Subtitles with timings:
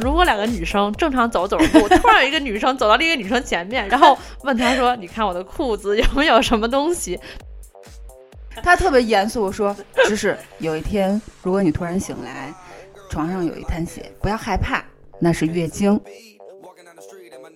[0.00, 7.18] 如果两个女生正常走走路， 突然有一个女生走到另一个女生前面，然后问她说：“你看我的裤子有没有什么东西？”
[8.62, 9.76] 她特别严肃说
[10.06, 12.52] ：“只是有一天，如果你突然醒来，
[13.10, 14.84] 床上有一滩血，不要害怕，
[15.20, 16.00] 那是月经。”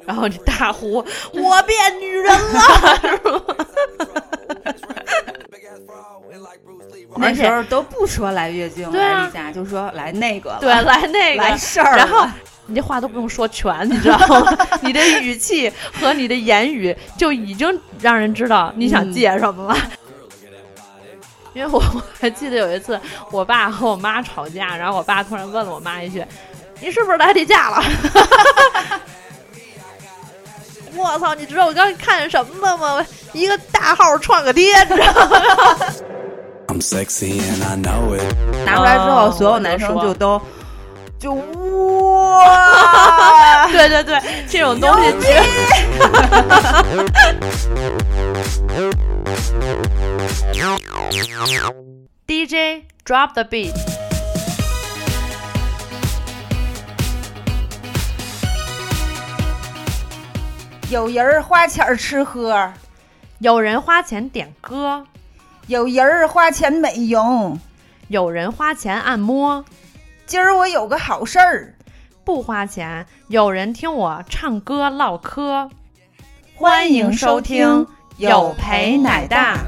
[0.04, 0.94] 然后你大呼
[1.32, 2.60] ：“我变女人了！”
[7.16, 11.96] 那时候都不说来月经来例假，就说来那个，对，来那个来事儿。
[11.96, 12.26] 然后
[12.66, 14.56] 你这话都不用说全，你知道吗？
[14.82, 19.76] 你的语气和你的言语就已经让人知道你想借什么了。
[21.54, 22.98] 因为我我还记得有一次，
[23.30, 26.24] 我爸和我妈吵架，然后我爸突然问了我妈一句
[26.80, 27.84] ：“你是不是来例假了？”
[30.94, 31.34] 我操！
[31.34, 33.04] 你知道我刚看见什么吗？
[33.32, 35.38] 一个大号创个爹，你知道吗？
[38.64, 40.40] 拿出来之后，所有男生就都
[41.18, 42.48] 就哇！
[43.70, 44.18] 对对对，
[44.48, 45.10] 这种东西。
[52.26, 53.74] DJ drop the beat。
[60.92, 62.70] 有人花钱吃喝，
[63.38, 65.06] 有人花钱点歌，
[65.66, 67.58] 有人花钱美容，
[68.08, 69.64] 有人花钱按摩。
[70.26, 71.74] 今儿我有个好事儿，
[72.24, 75.70] 不花钱，有人听我唱歌唠嗑。
[76.56, 77.86] 欢迎收听
[78.18, 79.60] 有陪奶大。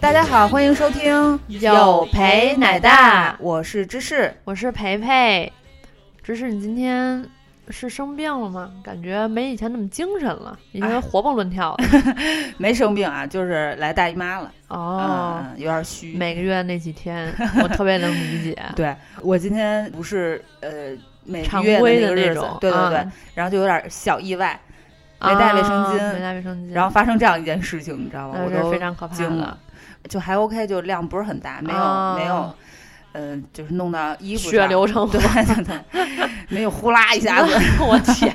[0.00, 5.52] 大家好，欢迎收听有陪奶大，我是芝士，我是培培。
[6.22, 7.22] 芝士，你今天
[7.68, 8.72] 是生病了吗？
[8.82, 11.84] 感觉没以前那么精神了，以前活蹦乱跳的。
[12.56, 14.50] 没生病啊，就是来大姨妈了。
[14.68, 16.16] 哦，有点虚。
[16.16, 17.30] 每个月那几天，
[17.62, 18.56] 我特别能理解。
[18.74, 24.58] 对我今天不是呃每常规的那种，对对对，然后就有点小意外，
[25.20, 28.38] 没带卫生巾，没带卫生巾，然后发生这样一件事情，你知道吗？
[28.42, 29.58] 我都非常可怕了。
[30.08, 32.54] 就还 OK，就量不是很大，没有没有，
[33.12, 37.98] 嗯，就是弄到衣服血流成对对对，没有呼啦一下子， 我。
[38.14, 38.34] 天，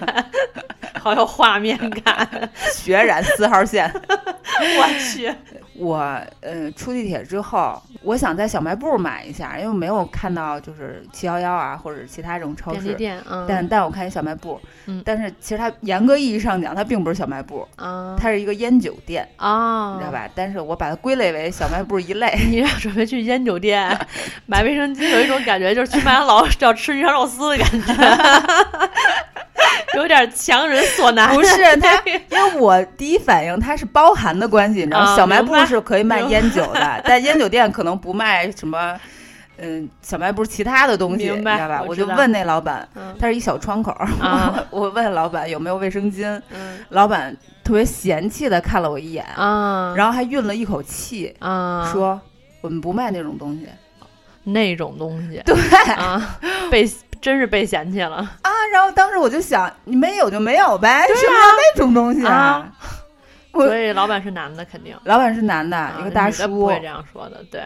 [1.02, 2.28] 好有画面感，
[2.74, 5.34] 血染四号线， 我去。
[5.78, 5.98] 我
[6.42, 14.60] 呃出地铁之后，我想在小卖部买一下，因为我没有看到就是七幺幺啊或者其他这种超市店，但但我看见小卖部，
[15.04, 17.68] 但是其实它严格意义上讲，它并不是小卖部，
[18.18, 20.30] 它是一个烟酒店啊，你知道吧？
[20.34, 22.34] 但是我把它归类为小卖部一类。
[22.50, 23.98] 你要准备去烟酒店
[24.46, 27.94] 买卫生巾，有一种感觉就是去麦当劳 要吃鱼香肉丝的感觉。
[29.96, 39.00] 有点强人所难，不是他，因为我第一反应它是包含的关系，你知道，小卖部是可以卖烟酒的， 但烟酒店可能不卖什么，
[39.58, 41.82] 嗯，小卖部其他的东西，你知道吧？
[41.88, 42.88] 我就问那老板，
[43.20, 43.96] 他是一小窗口，
[44.70, 46.42] 我问老板有没有卫生巾，
[46.90, 51.36] 老板特别嫌弃的看了我一眼，然后还运了一口气，
[51.92, 52.20] 说
[52.62, 53.68] 我们不卖那种东西，
[54.44, 55.56] 那种东西，对
[55.96, 56.38] 啊，
[56.70, 56.88] 被。
[57.22, 58.52] 真是被嫌弃了啊！
[58.72, 62.72] 然后当时我就想，你没有就没有呗，什么那种东西啊？
[63.54, 67.64] 所以老板是男的，肯定老板是男的，一个大叔不会这样说的，对，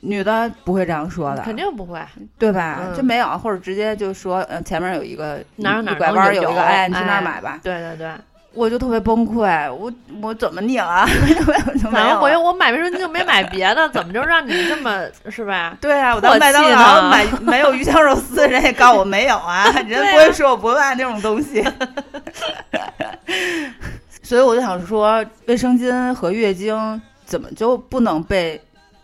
[0.00, 1.98] 女的不会这样说的，肯定不会，
[2.38, 2.92] 对吧？
[2.96, 7.58] 就没有，或者直接就说，呃，前面有一个哪哪拐弯有一个，哎，你去那儿买吧。
[7.62, 8.10] 对对对。
[8.54, 9.90] 我就特别崩溃，我
[10.20, 11.06] 我怎么你了？
[11.90, 15.76] 反正我我买卫生巾就没买别的，怎么就让你这么是吧？
[15.80, 21.64] 对啊，我到麦当劳买没有鱼香肉丝，人也告我没有啊，人 不会说我不卖那种东西。
[24.22, 28.60] 所以我就想说，卫生巾和月经怎么就不能被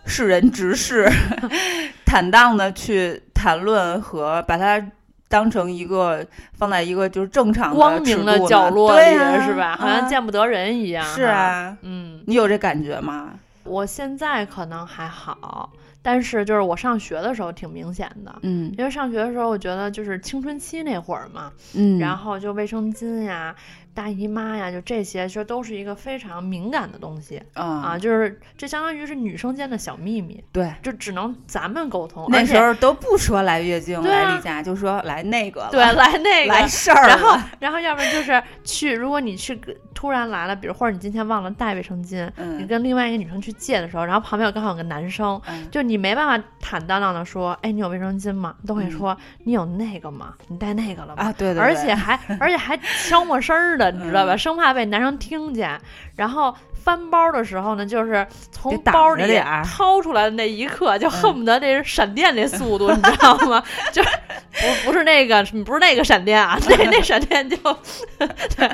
[0.07, 1.11] 世人直视，
[2.05, 4.83] 坦荡的去谈论和把它。
[5.29, 9.05] 当成一个放在一个就是正常光明的角落里
[9.45, 9.77] 是吧？
[9.79, 11.05] 好像见不得人一样。
[11.05, 13.35] 是啊，嗯，你有这感觉吗？
[13.65, 15.71] 我现在可能还好，
[16.01, 18.35] 但是就是我上学的时候挺明显的。
[18.43, 21.53] 嗯，因为上学的时候，我觉得就是青春期那会儿嘛。
[21.75, 23.55] 嗯，然后就卫生巾呀。
[23.95, 32.27] 大姨妈呀，就这些，其实都是一个非常敏感的东西啊，就是这相当于是女生间的小秘密，对，就只能咱们沟通。
[32.29, 37.09] 那时候都不说来月经来例假，就说来那个，对，来那个来事儿。
[37.09, 39.61] 然后，然后要不然就是去，如果你去
[39.95, 48.55] 突然来了，比如或者你今天忘了带卫生巾，你跟另外一个女生去借的时候，然后旁边有刚好有个男生，就你没办法坦荡荡的说，哎，你有卫生巾吗？
[48.67, 50.35] 都会说你有那个吗？
[50.47, 51.25] 你带那个了吗？
[51.25, 54.37] 啊，对对，而且还而且还悄没声儿的，你知道吧？
[54.37, 55.79] 生怕被男生听见，
[56.17, 56.55] 然后。
[56.81, 63.63] 翻包的时候呢，就是从包里掏出来的那一刻，就恨不得这是闪电那速度，你知道吗？
[63.93, 67.57] 就不不是那个，不是那个闪电啊， 那那闪电就
[68.57, 68.71] 对，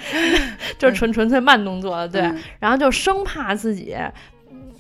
[0.79, 2.41] 就是纯纯粹慢动作的，对。
[2.61, 3.97] 然后就生怕自己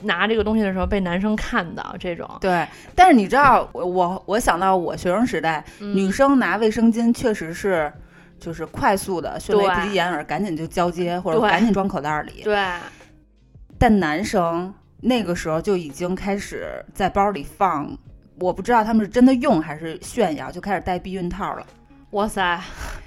[0.03, 2.65] 拿这个东西的时候被男生看到，这种对。
[2.95, 7.93] 但是你知道，我我想到我学生时代，女生拿卫生巾确实是
[8.45, 12.59] 就是快速的，迅雷不及掩耳，赶紧就交接或者赶紧装口袋里，对。
[13.79, 17.97] 但男生那个时候就已经开始在包里放，
[18.39, 21.67] 我不知道他们是真的用还是炫耀，就开始戴避孕套了。
[22.11, 22.61] 哇塞！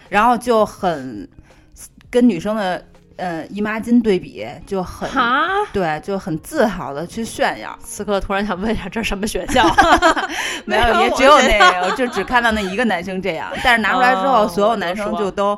[0.09, 1.29] 然后就很
[2.09, 2.83] 跟女生的
[3.17, 5.09] 呃姨妈巾对比，就很
[5.73, 7.77] 对，就很自豪的去炫耀。
[7.83, 9.65] 此刻突然想问一下，这是什么学校？
[10.65, 13.49] 没有，也只有那个，我就只看到那一个男生这样。
[13.63, 15.57] 但是拿出来之后，所有男生就都。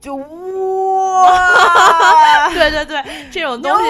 [0.00, 0.16] 就
[1.22, 3.00] 哇，对对对，
[3.30, 3.84] 这种东西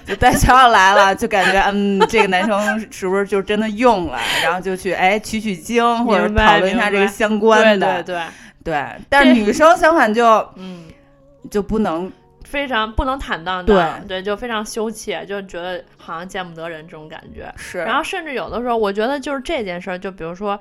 [0.06, 4.18] 就带小小来了，就感觉嗯，这个男生是不是就真的用了？
[4.42, 8.22] 然后就去哎取取经，或者讨论一下这个相关的，对对对。
[9.08, 10.24] 但是女生相反就
[10.56, 10.84] 嗯
[11.50, 12.10] 就不能
[12.44, 17.52] 非常不能坦荡荡，对对，就非常羞怯，就觉得好像见不得人这种感觉。
[17.56, 20.58] 是，然后甚至有的时候，我觉得就是这件事儿，就比如说。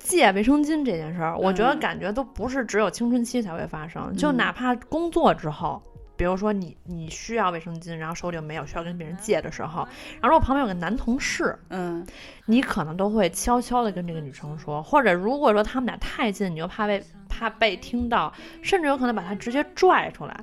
[0.00, 5.82] 借卫生巾这件事儿，我觉得感觉都不是只有青春期才会发生，就哪怕工作之后，
[6.18, 9.88] 比如说你你需要卫生巾，然后手里没有，需要跟别人借的时候，
[10.20, 12.04] 然后如果旁边有个男同事，嗯，
[12.44, 20.36] 你可能都会悄悄的跟这个女生说，或者如果说他们俩太近，你又怕被怕被听到，甚至有可能把他直接拽出来。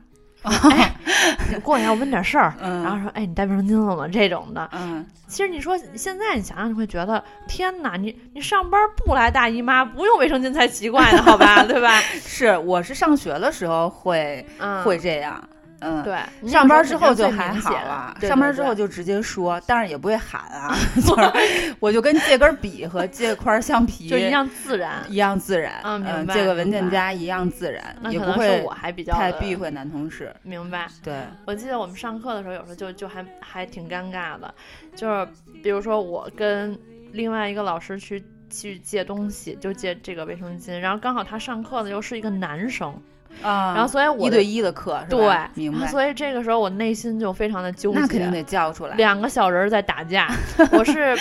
[0.46, 4.08] 哎，过来要问点事儿，然后说，哎，你带卫生巾了吗？
[4.08, 12.00] 这种的，嗯，其实你说现在你想想，你会觉得，天哪，你你上班不来大姨妈，不用卫生巾才奇怪呢，好吧， 对吧？
[12.00, 14.46] 是，我是上学的时候会
[14.84, 15.44] 会这样。
[15.82, 18.18] 嗯，对，上班之后就还好了。
[18.22, 25.82] 上班之后就直接说，但是也不会喊啊， 就是我就跟借根笔和借块橡皮 就一样自然，一样自然。
[25.84, 30.34] 嗯，借个文件夹一样自然，也不会我还比较太避讳男同事。
[30.44, 30.88] 明白。
[31.04, 34.54] 对，我记得我们上课的时候，有时候就就还还挺尴尬的，
[34.96, 35.28] 就是
[35.62, 36.78] 比如说我跟
[37.12, 43.00] 另外一个老师去去借东西，就借这个卫生巾，然后刚好他上课的又是一个男生。
[43.42, 45.88] 啊，然后所以我一对一的课，对，明白。
[45.88, 48.96] 所以这个时候我内心就非常的纠结，那肯定得叫出来。
[48.96, 50.28] 两个小人在打架，
[50.72, 51.16] 我是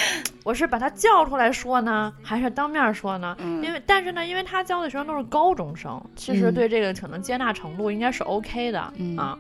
[0.45, 3.37] 我是把他叫出来说呢，还是当面说呢？
[3.63, 8.81] 因为但是呢，因为他教的学生都是高中生，其实对这个可能接纳程度应该是 OK 的
[9.17, 9.39] 啊。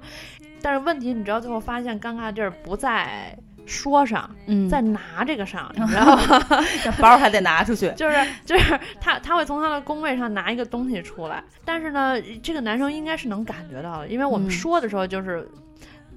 [0.61, 3.37] 但是问题你知道，最后发现尴尬地儿不在。
[3.66, 6.46] 说上，嗯，再拿这个上， 你知道吗？
[7.00, 15.49] 包还得拿出去， 就是就是他他会从他的工位上拿一个东西出来，但是呢，这个男生应该是能感觉到的，因为我们说的时候就是。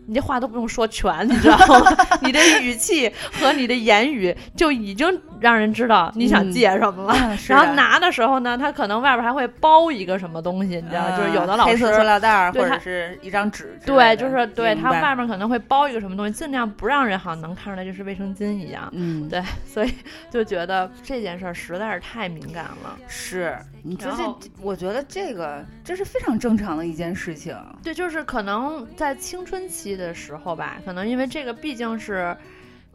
[0.09, 1.81] 你这话都不用说全，你知道吗？
[2.21, 5.05] 你的语气和你的言语就已经
[5.41, 7.13] 让人知道你想借什么了。
[7.49, 13.77] 然后拿的时候呢，他可能外边还会包一个什么东西，你知道就是有的老师黑色塑料袋或者是一张纸。
[13.85, 18.87] 对，就是对他外面可能会包一个什么东西，尽量不让人好像能看出来就是卫生巾一样。
[18.91, 19.91] 嗯， 对，所以
[20.29, 22.97] 就觉得这件事儿实在是太敏感了。
[23.07, 24.23] 是，你这这，
[24.61, 27.57] 我觉得这个这是非常正常的一件事情。
[27.83, 29.87] 对，就是可能在青春期。
[29.87, 32.35] 的时候吧，可能因为这个毕竟是，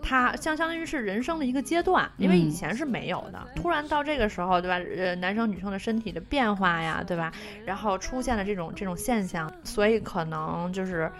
[0.03, 4.77] 他相相当于是人生的一个阶段，因为以前是没有的，突然到这个时候，对吧？
[4.97, 7.33] 呃，男生女生的身体的变化呀，对吧？
[7.65, 11.11] 然后出现了这种这种现象，所以可能就是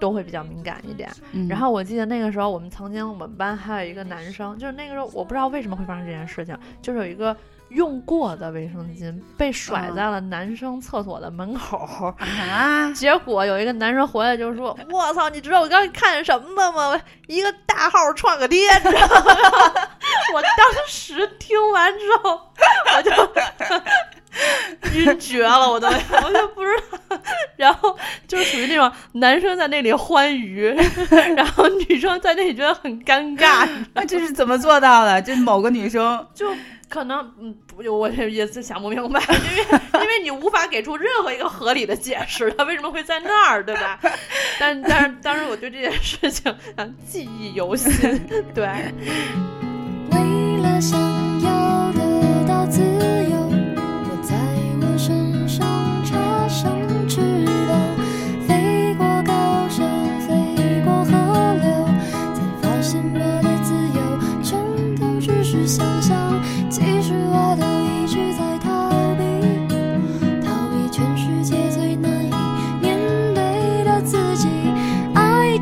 [0.00, 1.10] 都会比较敏感一点。
[1.48, 7.36] 然后我记得那个时候，我们曾经我们班还有一个男生，就是那个时候我不知道为什么会发生这件事情，就是有一个。
[7.74, 12.90] 用过的卫生巾被甩在了男生厕所的门口啊！
[12.92, 17.00] 结果有一个男生回来就说： “我操，你知道我刚看见什么了吗？
[17.28, 19.34] 一个大号创可贴，你知道吗？”
[20.34, 22.40] 我当时听完之后，
[22.96, 23.10] 我就
[24.94, 26.68] 晕厥了，我都我就不知
[27.08, 27.18] 道。
[27.56, 30.66] 然后就是属于那种男生在那里欢愉，
[31.36, 33.68] 然后女生在那里觉得很尴尬。
[33.94, 35.20] 那这是怎么做到的？
[35.22, 36.46] 这某个女生就。
[36.92, 43.98] 可能嗯不，我也是想不明白， 因为因为你无法给出任何一个合理的解释，他为什么会在那儿，对吧？
[44.60, 47.90] 但但是当时我对这件事情啊记忆犹新，
[48.54, 48.66] 对。
[50.10, 51.00] 为了想
[51.40, 53.21] 要得到自由，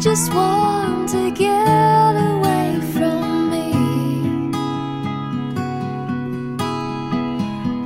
[0.01, 4.51] just want to get away from me.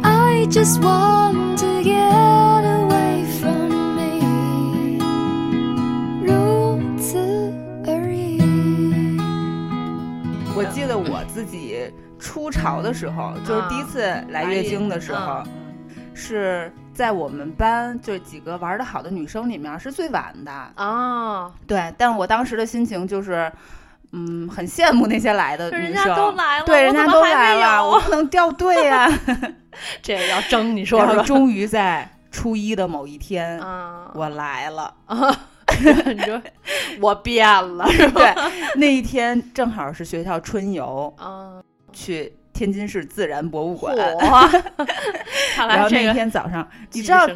[0.05, 5.01] I just want to get away from me.
[6.25, 7.19] 如此
[7.85, 8.41] 而已。
[10.55, 15.43] 我记得我自己初潮的时候，就是第一次来月经的时候，
[16.15, 16.73] 是。
[16.95, 23.51] 在我们班就几个玩的好的女生里面是最晚的啊，对，但是我当时的心情就是，
[24.13, 29.11] 嗯，很羡慕那些来的女生，都来了，对，人家都来了，我不能掉队呀，
[30.01, 31.23] 这也要争，你说说。
[31.25, 33.61] 终于在初一的某一天，
[34.15, 35.37] 我来了， 啊
[36.07, 36.41] 你说
[37.01, 37.47] 我变
[37.77, 38.21] 了，是吧？
[38.21, 38.35] 对，
[38.77, 41.13] 那一天正好是学校春游，
[41.93, 42.33] 去。
[42.55, 43.95] 天津市自然博物馆，
[45.59, 47.29] 然后那天早上，你知道，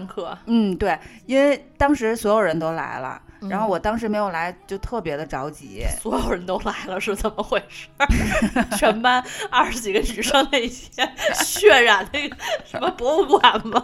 [0.47, 3.21] 嗯，对，因为当时所有人都来了，
[3.51, 5.85] 然后我当时没有来，就特别的着急。
[6.01, 7.89] 所有人都来了是怎么回事？
[8.79, 13.83] 全班二十几个女生那天渲染那个什么博物馆吗？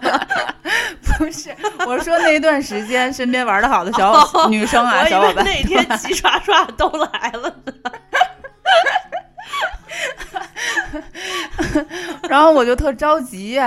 [1.18, 1.54] 不是，
[1.86, 7.72] 我说那段时间身边玩的好的小女生啊，小伙伴，那天齐刷刷都来了呢。
[12.28, 13.58] 然后我就特着急，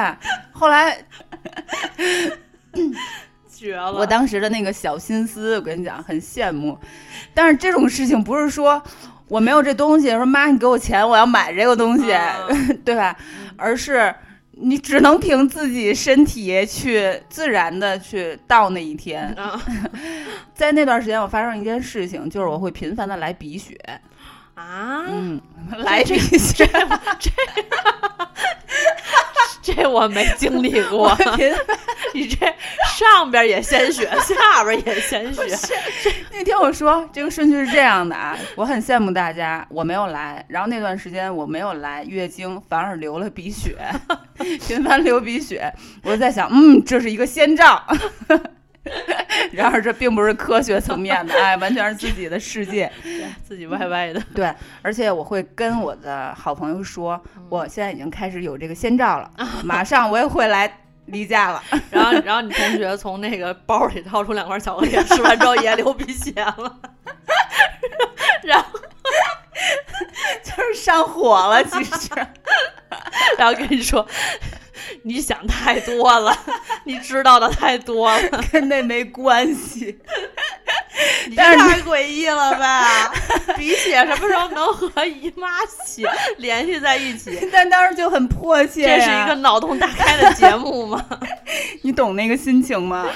[0.52, 0.98] 后来
[3.50, 3.92] 绝了！
[3.94, 6.78] 我当时的那个小心思，我跟你讲，很羡慕。
[7.34, 8.82] 但是这种事情不是说
[9.28, 12.14] 我没有这东西，说妈你给我钱，我要买这个东西，
[12.86, 13.18] 对吧？
[13.56, 14.14] 而是
[14.52, 19.36] 你只能凭自己身体去自然的去到那一天。
[20.54, 23.76] 在那段时间，我发生一件事情，就是我会频繁的来鼻血。
[24.58, 25.40] 啊，嗯，
[25.86, 26.66] 来这些，
[27.20, 27.32] 这
[29.74, 31.16] 这我没经历过。
[32.14, 32.38] 你这
[32.98, 35.46] 上边也鲜血，下边也鲜血。
[36.32, 43.78] 那天我说这个顺序是这样的啊，我很羡慕大家，我没有来，然后那段时间我没有来月经，反而流了鼻血，
[44.66, 45.72] 频繁流鼻血。
[46.02, 47.84] 我在想，嗯，这是一个先兆。
[49.52, 52.92] 然而这并不是科学层面的， 哎，完全是自己的世界，
[53.48, 54.22] 自己歪歪的。
[54.34, 59.32] 对，而且我会跟我的好朋友说，我现在已经开始有这个先兆了，
[59.64, 60.72] 马上我也会来
[61.06, 61.64] 例假了。
[61.90, 66.80] 然后，然后你同学从那个包里掏出两块巧克力，吃完之后也流鼻血了，
[68.44, 68.80] 然后
[70.44, 72.10] 就是上火了，其实，
[73.38, 74.06] 然后跟你说。
[75.04, 76.38] 你想太多了，
[76.86, 79.98] 你知道的太多了， 跟那没关系。
[81.30, 83.12] 你太诡异了吧？
[83.56, 85.48] 鼻血什么时候能和姨妈
[85.86, 87.48] 血联系在一起？
[87.52, 91.06] 但当时就很迫切，这是一个脑洞大开的节目吗？
[91.84, 93.08] 你懂那个心情吗？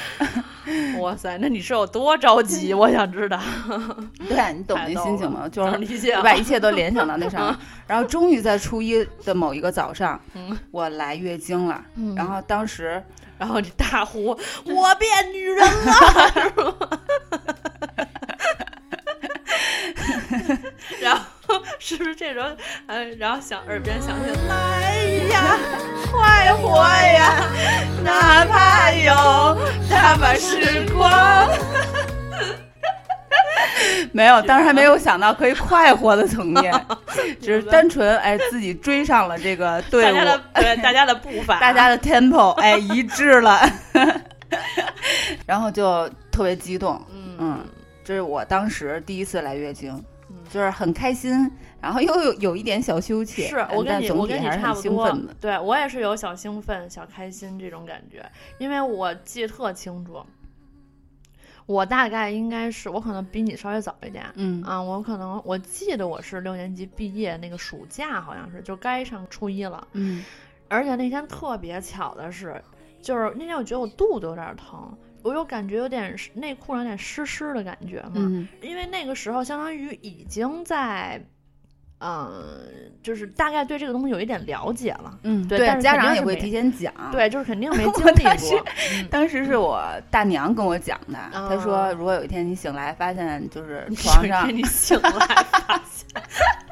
[1.00, 2.74] 哇塞，那你是有多着急？
[2.74, 3.39] 我想知道。
[4.30, 5.48] 对你懂那心情吗？
[5.51, 7.58] 就是理解，把一切都联想到那上。
[7.88, 10.20] 然后终于在初一的某一个早上，
[10.72, 11.84] 我来月经了。
[12.15, 13.03] 然后当时，
[13.38, 15.94] 然后你大呼：“我变女人了！”
[21.01, 21.22] 然后
[21.79, 22.43] 是不是这种？
[22.88, 24.96] 呃，然后想耳边想起“来
[25.29, 25.58] 呀，
[26.12, 27.46] 快活呀，
[28.03, 29.58] 哪怕有
[29.89, 31.50] 大把时光。”
[34.13, 36.74] 没有，当时还没有想到可以快活的层面，
[37.41, 40.15] 只是单纯哎自己追上了这个队伍，
[40.55, 43.62] 对大家的步伐，大家的 tempo 哎一致了，
[45.46, 47.01] 然后就特别激动，
[47.39, 47.63] 嗯，
[48.03, 50.03] 这是我当时第一次来月经，
[50.51, 58.24] 就是很开心，然后又有有一点小羞怯，是我跟你我跟你差不多，对我也是有小兴奋、小开心这种感觉，
[58.60, 60.22] 因为我记得特清楚。
[61.67, 64.62] 我大概应该是，我可能比你稍微早一点，嗯。
[64.63, 70.25] 啊，我可能我记得我是六年级毕业那个暑假，好像是就该上初一了，嗯，
[70.67, 72.62] 而且那天特别巧的是，
[73.01, 74.91] 就是那天我觉得我肚子有点疼，
[75.23, 81.21] 我又感觉有点内裤上有点湿湿的感觉嘛，因为那个时候相当于已经在。
[82.03, 88.65] 嗯，就是大概对这个东西有一点了解了，嗯，对，但是家长也会提前讲，对，就是肯定 没经历过。
[89.11, 96.09] 当时是我大娘跟我讲的，她说如果有一天你醒来发现就是床上，你醒来发现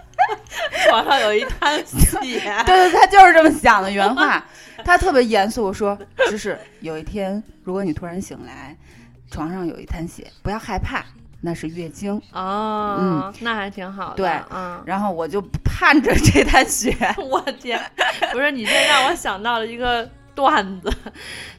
[0.90, 4.44] 床上有一滩血，对对，他就是这么想的原话，
[4.84, 5.98] 他特别严肃说，
[6.30, 8.76] 就是有一天如果你突然醒来，
[9.32, 11.06] 床上有一滩血，不要害怕。
[11.42, 14.16] 那是月经哦，嗯，那还挺好的。
[14.18, 16.94] 对，嗯，然后我就盼着这滩血。
[17.18, 17.80] 我天，
[18.34, 20.04] 不是你这让我想到了一个
[20.36, 20.92] 段子，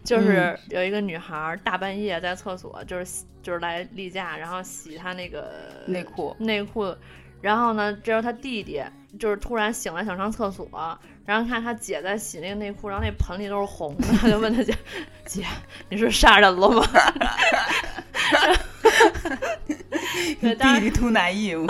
[0.04, 5.50] 就是有一个女孩大半夜在厕所，就是就是来例假，然后洗她那个
[5.86, 6.94] 内裤内裤，
[7.40, 8.82] 然后呢，这时候她弟弟
[9.18, 10.68] 就是突然醒来想上厕所，
[11.24, 14.74] 然后看他姐在洗那个内裤，然后那盆里都是红的，就问他姐
[15.26, 15.44] 姐
[15.88, 16.86] 你是杀人了吗？
[20.40, 21.66] 弟弟突男异物。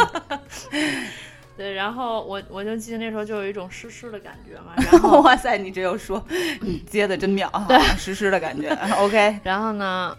[1.56, 4.72] 对，然后我我就记得那时候就有一种湿湿的感觉嘛。
[4.76, 6.24] 然后哇塞，你这又说，
[6.60, 8.70] 你接的真妙，对，湿湿的感觉。
[8.98, 9.38] OK。
[9.42, 10.16] 然后呢，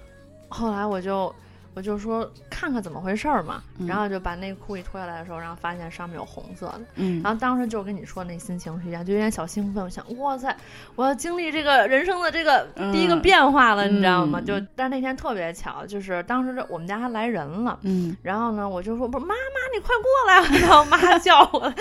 [0.50, 1.34] 后来我就。
[1.74, 10.56] 我就说看看怎么回事儿嘛，然后就把内裤一脱下来的时候，然后发现上面有红色的，嗯，然后当时就跟你说那心情是一样，就有点小兴奋，我想哇塞，
[10.96, 14.42] 我要经历这个人生的这个第一个变化了，你知道吗？
[14.42, 21.72] 就但是那天特别巧，就是当时我们家还来人了，嗯，然后呢，我就说不是妈妈，你快过来，然后妈叫我， 我说。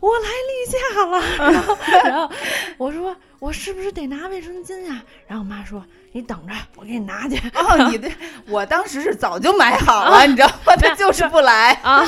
[0.00, 2.34] 我来例假了，然 后然后
[2.78, 5.02] 我说我是不是得拿卫生巾呀？
[5.26, 7.36] 然后我妈说你等着，我给你拿去。
[7.54, 8.10] 哦，你的，
[8.48, 10.74] 我当时是早就买好了， 你知道吗？
[10.76, 12.02] 他就是不来啊，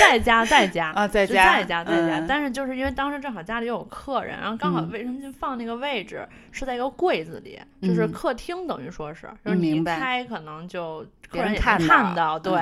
[0.00, 2.24] 在家在家啊，在家在家在家。
[2.26, 11.78] 但是就是因为当时正好家里有客人，然后刚好卫生巾放那个位置是在一个柜子里，就是客厅，等于说是，就是你开可能就客人也看
[12.14, 12.58] 到，对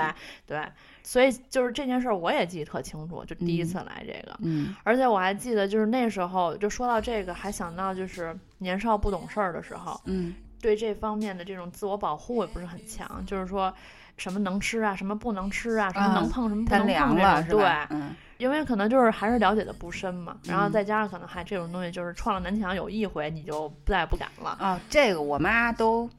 [0.47, 0.61] 对。
[1.07, 13.73] 所以就是这件事儿，我也记得特清楚，就第一次来这个，嗯，而且我还记得，就是那时候就说到这个，还想到就是年少不懂事儿的时候，嗯，对这方面的这种自我保护也不是很强，就是说
[14.17, 26.11] 什么能吃啊，什么不能吃啊，什么能碰什么不能碰这种，对，嗯，因为可能就是还是了解的不深嘛，然后再加上可能还这种东西就是撞了南墙有一回，你就再也不敢了啊，这个我妈都。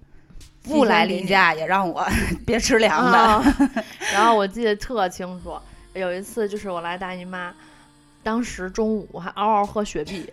[0.68, 2.06] 不来例假也让我
[2.46, 3.54] 别吃凉的，
[4.14, 5.58] 然后我记得特清楚，
[5.94, 7.54] 有一次就是我来大姨妈，
[8.24, 10.30] 当时中午还嗷嗷喝雪碧，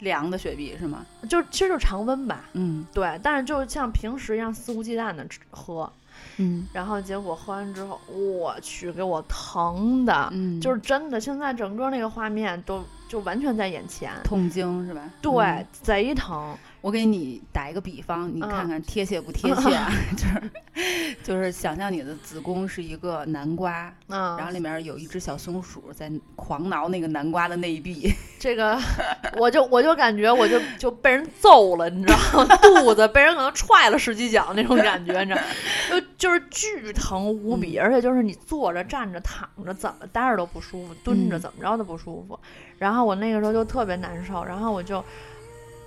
[0.00, 1.04] 凉的雪碧是吗？
[1.28, 5.90] 就其实就常温吧，嗯，对，但是就像平时一样肆无忌惮的喝，
[6.36, 15.00] 嗯，然后结果喝完之后，我去给我疼的，嗯，就是真的，现在整个那个画面都就完全在眼前，痛经是吧？
[15.22, 16.56] 对，贼疼。
[16.86, 19.90] 我给你打一个比方，你看看贴切不贴切啊？
[20.16, 28.14] 就是就是想象你的子宫是一个南瓜，嗯，然后里面有一只小松鼠在狂挠那个南瓜的内壁。
[28.38, 28.78] 这个
[29.36, 32.56] 我就我就感觉我就就被人揍了，你知道吗？
[32.62, 35.42] 肚子被人可能踹了十几脚那种感觉，你知道，
[35.90, 42.38] 就就是巨疼无比，而且就是你坐着、站着、躺着怎么待着都不舒服，蹲着怎么着都不舒服。
[42.78, 45.04] 然后我那个时候就特别难受，然后我就。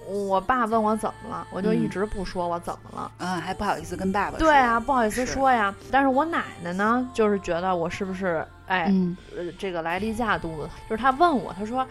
[0.09, 4.39] 我爸问我怎么了，我就一直不说我怎么了，嗯，还不好意思跟爸爸说。
[4.39, 5.73] 对啊，不好意思说呀。
[5.91, 8.91] 但是我奶奶呢，就是觉得我是不是哎，
[9.37, 11.85] 呃，这个来例假肚子，就是她问我，她说，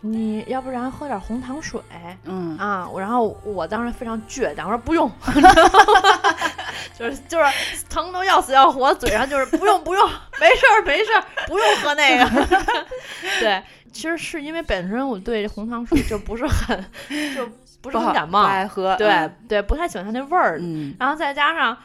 [0.00, 1.80] 你要不然喝点红糖水，
[2.24, 2.58] 嗯。
[2.58, 5.10] 啊，然后我当时非常倔强，我说不用，
[6.98, 10.08] 就是就是疼都要死要活，嘴上就是不用不用，
[10.40, 12.46] 没事儿没事儿，不用喝那个，
[13.38, 13.62] 对。
[13.92, 16.84] 其实是因为本身我对红糖水就不是很，
[17.34, 17.46] 就
[17.80, 20.58] 不是很感冒，爱喝，对对，不太喜欢它那味儿。
[20.60, 21.76] 嗯，然后再加上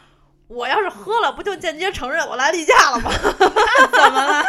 [0.48, 3.12] 我要是喝了，不就间接承认我来例假了吗？
[3.92, 4.44] 怎么了？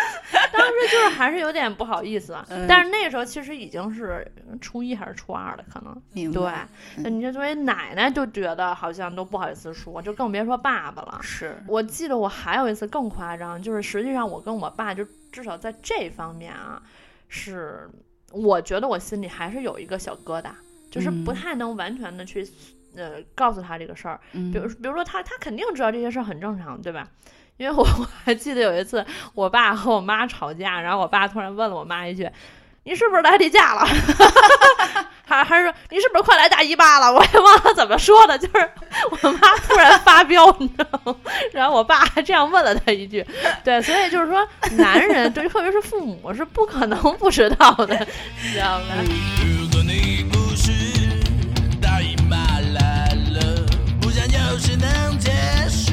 [0.52, 2.36] 当时就是还是有点不好意思，
[2.68, 6.32] 但是那个时候其实已经是初一还是初二了，可能。
[6.32, 6.52] 对，
[6.96, 11.18] 那你就作为奶奶就觉得好像都不好意思说，就更别说爸爸了。
[11.22, 16.80] 是我记得我还有一次更夸张，就是实际上我跟我爸就至少在这方面啊。
[17.28, 17.88] 是，
[18.32, 20.50] 我觉得我心里还是有一个小疙瘩，
[20.90, 22.46] 就是不太能完全的去，
[22.96, 24.18] 呃，告诉他这个事儿。
[24.32, 27.06] 比如，比如说他，他肯定知道这些事儿很正常，对吧？
[27.58, 32.30] 因为我 我还记得有一次，我爸和我妈吵架，然后我爸突然问了我妈一句。
[32.84, 33.86] 你是不是来例假了？
[35.28, 37.12] 还还是说你是不是快来大姨妈了？
[37.12, 38.70] 我也忘了怎么说的，就是
[39.10, 41.14] 我妈突然发飙，你知道吗？
[41.52, 43.24] 然后我爸还这样问了她一句。
[43.62, 48.06] 对，所以就是说，男人对，特别是父母是不可能不知道的，
[48.42, 48.86] 你知道吗？
[49.60, 50.72] 如果你不是
[51.80, 52.36] 大姨妈
[52.72, 53.66] 来了，
[54.00, 55.30] 不想有事能解
[55.68, 55.92] 释，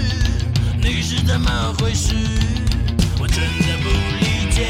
[0.82, 2.16] 你是怎么回事？
[3.20, 4.64] 我真的不理解。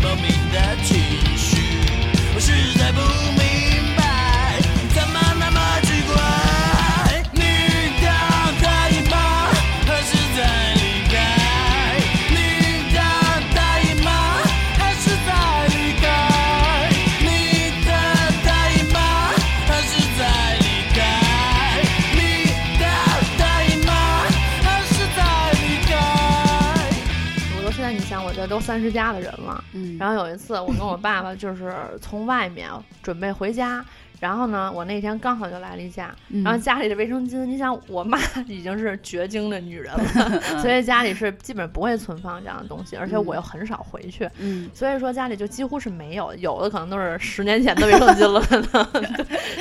[0.00, 0.96] 莫名的情
[1.36, 1.56] 绪，
[2.34, 3.00] 我实在不
[28.58, 32.68] 都三十加的人了，嗯，然后有一次我跟我爸爸就是从外面
[33.02, 33.84] 准备回家。
[34.20, 38.18] 然后呢，我那天刚好就来了一下，然后家里的卫生巾，你想我妈
[38.48, 48.84] 已经是绝经的女人了，所以家里是基本不会存放这样的东西，而且我又很少回去，嗯，所以说家里就几乎是没有，有的可能都是十年前的卫生巾了，可能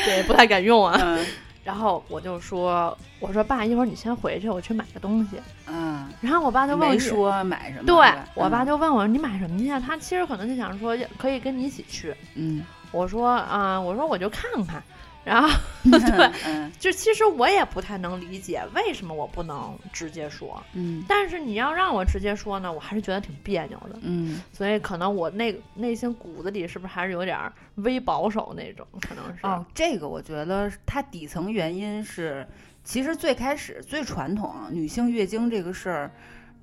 [0.03, 1.19] 对，不太敢用啊。
[1.67, 5.31] 然后我就说，我说爸，一会儿你先回去，我去买个东西。
[5.67, 9.67] 嗯，然后我爸就问没说买什么，对我爸就问我你买什么去？
[9.85, 12.63] 他其实可能就想说可以跟你一起去，嗯。
[12.93, 14.81] 我说啊，我说我就看看，
[15.27, 15.49] 然后
[15.83, 27.37] 对，就其实我也不太能理解为什么我不能直接说，嗯，但是你要让我直接说呢，我还是觉得挺别扭的，嗯，所以可能我内内心骨子里是不是还是有点
[27.75, 32.47] 微保守那种，可能是哦，这个我觉得它底层原因是，
[32.85, 36.11] 其实最开始最传统女性月经这个事儿。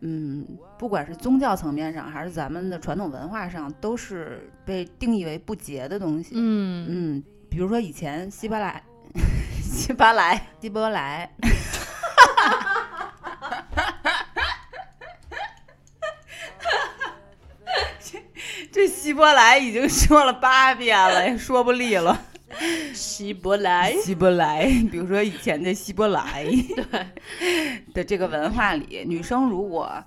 [0.06, 0.46] 嗯，
[0.78, 6.34] 不管是宗教层面上，还是咱们的传统文化上，都是被定义为不洁的东西。
[6.34, 8.82] 嗯嗯，比如说以前希伯来，
[9.62, 11.30] 希伯来，希伯来，
[18.00, 18.18] 这
[18.72, 22.20] 这希伯来已经说了八遍了，也说不利了。
[22.92, 27.06] 希伯来，希伯来，比如说以前的希伯来，对。
[27.94, 30.02] 的这个文化里，女生如果，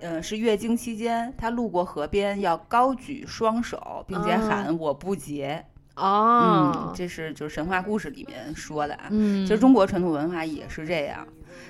[0.00, 5.64] 呃，是月经期间，她路过河边要高举双手，并且喊“我不洁”。
[5.98, 9.08] 哦，嗯，这是就是神话故事里面说的啊。
[9.10, 11.26] 嗯，其实中国传统文化也是这样。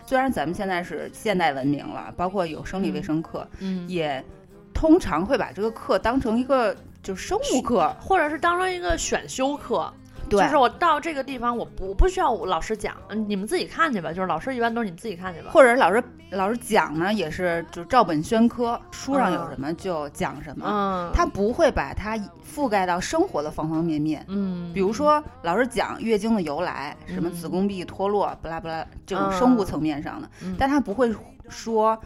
[0.07, 4.25] 虽然咱们现在是现代文明了，包括有生理卫生课，嗯，也
[4.73, 9.93] 通常会把这个课当成一个就是生物课，或者是当成一个选修课。
[10.29, 12.95] 就是我到这个地方，我不不需要老师讲，
[13.27, 14.13] 你们自己看去吧。
[14.13, 15.51] 就是老师一般都是你们自己看去吧。
[15.53, 20.67] 或者老师老师讲呢，也是就照本宣科，书上有什么就讲什么。
[20.69, 24.25] 嗯，他不会把它覆盖到生活的方方面面。
[24.29, 31.15] 嗯，比如说老师讲月经的由来，什么子宫壁脱落，不拉不拉这种生物层面上的，但他不会
[31.49, 31.99] 说，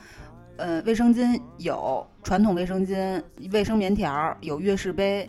[0.56, 3.20] 呃，卫生巾有传统卫生巾，
[3.52, 5.28] 卫生棉条有月事杯。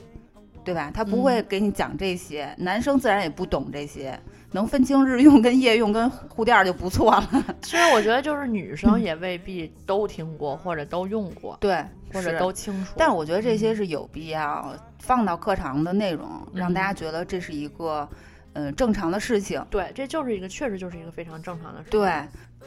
[0.64, 0.92] 对吧？
[0.94, 4.20] 他不会给你讲这些，男生自然也不懂这些，
[4.52, 7.30] 能分清日用跟夜用跟护垫就不错了。
[7.62, 12.94] 其实我觉得就是女生也未必都听过或者都用过，对，或者都清楚。
[12.98, 18.08] 但是我觉得这些是有必要放到课堂的内容，让大家觉得这是一个
[18.54, 19.66] 嗯正常的事情。
[19.70, 22.00] 对，这就是一个确实就是一个非常正常的事情。
[22.00, 22.12] 对。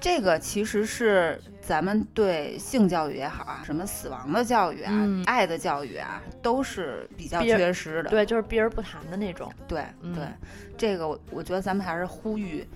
[0.01, 4.93] 这个其实是咱们对性教育也好啊，什么死亡的教育啊、
[5.27, 8.11] 爱的教育啊，都是比较缺失的。
[8.11, 9.53] 对，就是避而不谈的那种。
[9.67, 10.25] 对对，
[10.77, 12.67] 这个我我觉得咱们还是呼吁，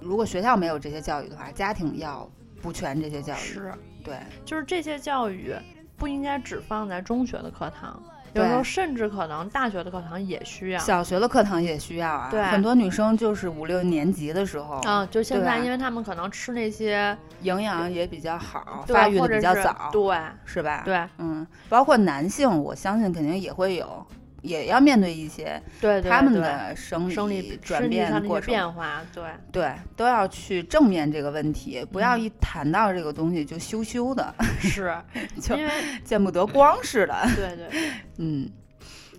[0.00, 3.38] 如果学校没有这些教育的话，家庭要补全这些教育。
[3.38, 3.72] 是，
[4.04, 5.54] 对，就是这些教育
[5.96, 8.02] 不应该只放在中学的课堂。
[8.34, 12.28] 有时候甚至可能大学的课堂也需要，小学的课堂也需要啊。
[12.30, 20.82] 对，很多女生就是五六年级的时候，嗯，就现在，因为他们可能吃那些营养也比较好，发育的比较早，对，是吧？
[20.84, 24.06] 对，嗯，包括男性，我相信肯定也会有。
[24.44, 34.94] 也要面对一些对他们的生理转变过程变化，对对，都要去正面这个问题，不要一谈到这个东西就羞羞的，是，
[35.40, 35.56] 就
[36.04, 37.16] 见不得光似的。
[37.34, 38.48] 对对， 嗯，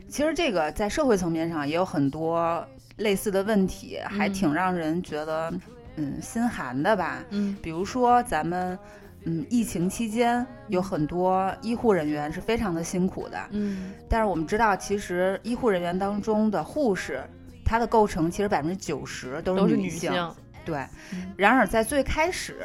[0.07, 2.63] 其实这个在社会层面上也有很多
[2.97, 5.51] 类似的问题，还挺让人觉得
[5.95, 7.25] 嗯心寒的吧。
[7.31, 8.77] 嗯，比如说咱们。
[9.25, 13.37] 嗯，疫情期间有很多医护人员是非常的辛苦的。
[13.51, 17.23] 嗯，但是我们知道，其实医护人员当中的护士，
[17.63, 20.11] 她的构成其实百分之九十都是女性。
[20.63, 20.83] 对。
[21.37, 22.57] 然而在最开始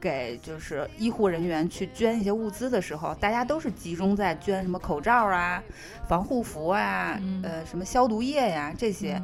[0.00, 5.62] 给就是医护人员去捐一些物资的时候，大家都是集中在捐什么口罩啊、
[6.08, 9.22] 防护服啊、呃什么消毒液呀这些，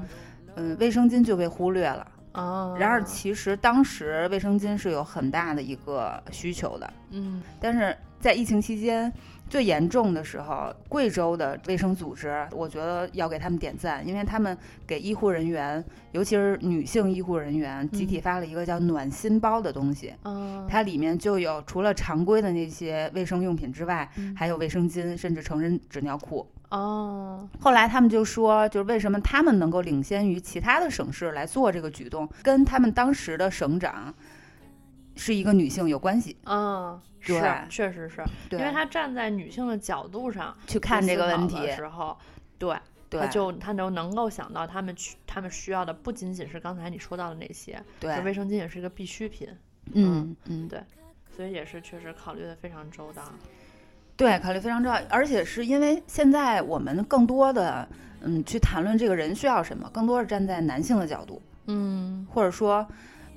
[0.55, 2.07] 嗯，卫生巾就被忽略了。
[2.35, 9.13] 哦，然而其实当时卫生巾是有很大的一个需求的，嗯，但是在疫情期间
[9.51, 26.49] 最严重的时候，贵州的卫生组织，我觉得要给他们点赞，因为他们给医护人员，尤其是女性医护人员，集体发了一个叫暖心包的东西，嗯，它里面就有除了常规的那些卫生用品之外，还有卫生巾，甚至成人纸尿裤。
[26.69, 34.15] 哦，后来他们就说，就是为什么他们能够领先于其他的省市来做这个举动，跟他们当时的省长
[35.21, 36.35] 是一个女性有关系。
[36.47, 37.35] 嗯，是，
[37.69, 42.17] 确实是，因为她站在女性的角度上去看这个问题的时候，
[42.59, 42.75] 对，
[43.11, 49.47] 他就他就能够想到他们去他们需要的不仅仅是刚才你说到的那些，对，卫生巾也是一个必需品。
[49.93, 50.81] 嗯嗯，对，
[51.37, 53.23] 所以也是确实考虑的非常周到。
[54.17, 57.89] 对，考虑非常重要，而且是因为现在我们更多的
[58.23, 62.87] 嗯去谈论这个人需要什么，更多是站在男性的角度，嗯，或者说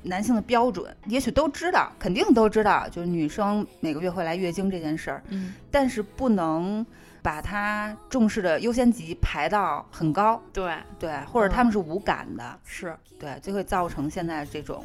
[0.03, 6.85] 男性的标准，也许都知道，肯定都知道，就是女生每个月会来月经这件事儿，嗯，但是不能
[7.21, 10.73] 把它重视的优先级排到很高，对。
[10.99, 12.95] 对，或者他们是无感的，是。
[13.17, 14.83] 对，就会造成现在这种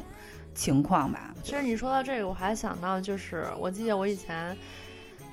[0.55, 1.33] 情况吧。
[1.43, 4.57] 其实你说到这个，我还想到就是我记得我以前。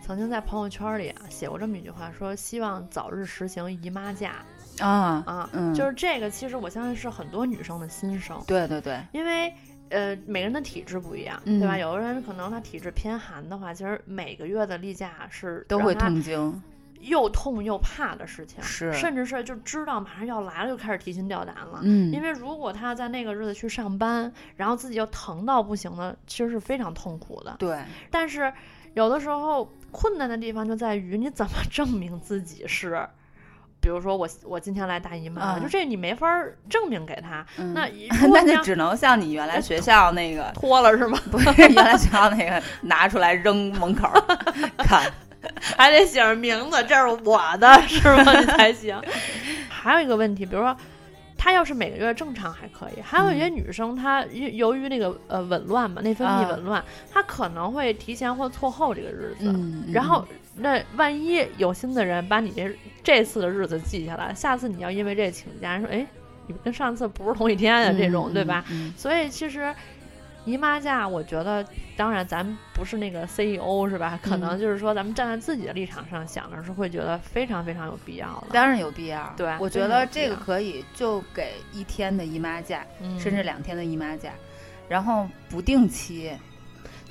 [0.02, 4.34] 曾经在朋友圈里啊写过这么一句话，说希望早日实行姨妈假。
[4.78, 8.40] 啊啊，嗯，就是这个，其实我相信是很多女生的心声。
[8.46, 9.52] 对对对，因为
[9.90, 11.76] 呃每个人的体质不一样，对吧？
[11.78, 16.62] 有的人可能他体质偏寒的话，其实每个月的例假是都会痛经，
[17.00, 21.80] 又痛又怕的事情，是，甚至是就知道马上要来了就开始提心吊胆了。
[21.82, 27.56] 嗯，因为如果他在那个日子去上班，然后自己又疼到不行了，其实是非常痛苦的。
[27.58, 27.78] 对，
[28.10, 28.52] 但是
[28.94, 29.70] 有的时候。
[29.92, 33.08] 困难的地方就在于你怎么证明自己是，
[33.86, 36.26] 比如说我我今天来大姨妈，就这你没法
[36.68, 37.46] 证明给他。
[37.72, 37.88] 那
[38.34, 41.16] 那就只能像你原来学校那个 脱了是吗？
[41.30, 44.10] 不是原来学校那个拿出来扔门口
[44.78, 45.08] 看，
[45.78, 48.32] 还得写上名字，这是我的，是吗？
[48.40, 49.00] 你才行。
[49.68, 50.76] 还有一个问题，比如说。
[51.38, 59.54] 她要是每个月正常还可以，还有一些女生，她由于那个呃紊乱嘛，内分泌紊乱，她可能会提前或错后这个日子。
[59.92, 66.06] 然后那万一有心的人把你这这次的日子记下来，下次你要因为这请假，说哎，
[66.46, 67.98] 你跟上次不是同一天的？
[67.98, 68.64] 这种对吧？
[68.96, 69.74] 所以其实。
[70.46, 71.66] 姨妈假，我觉得，
[71.96, 74.16] 当然咱不是那个 CEO 是吧？
[74.22, 78.46] 可能就是说，咱们站在自己的立场上想的是，会觉得非常非常有必要的。
[78.52, 79.34] 当然有必要。
[79.36, 82.86] 对，我觉得这个可以就给一天的姨妈假，
[83.18, 84.30] 甚至两天的姨妈假，
[84.88, 86.30] 然后不定期。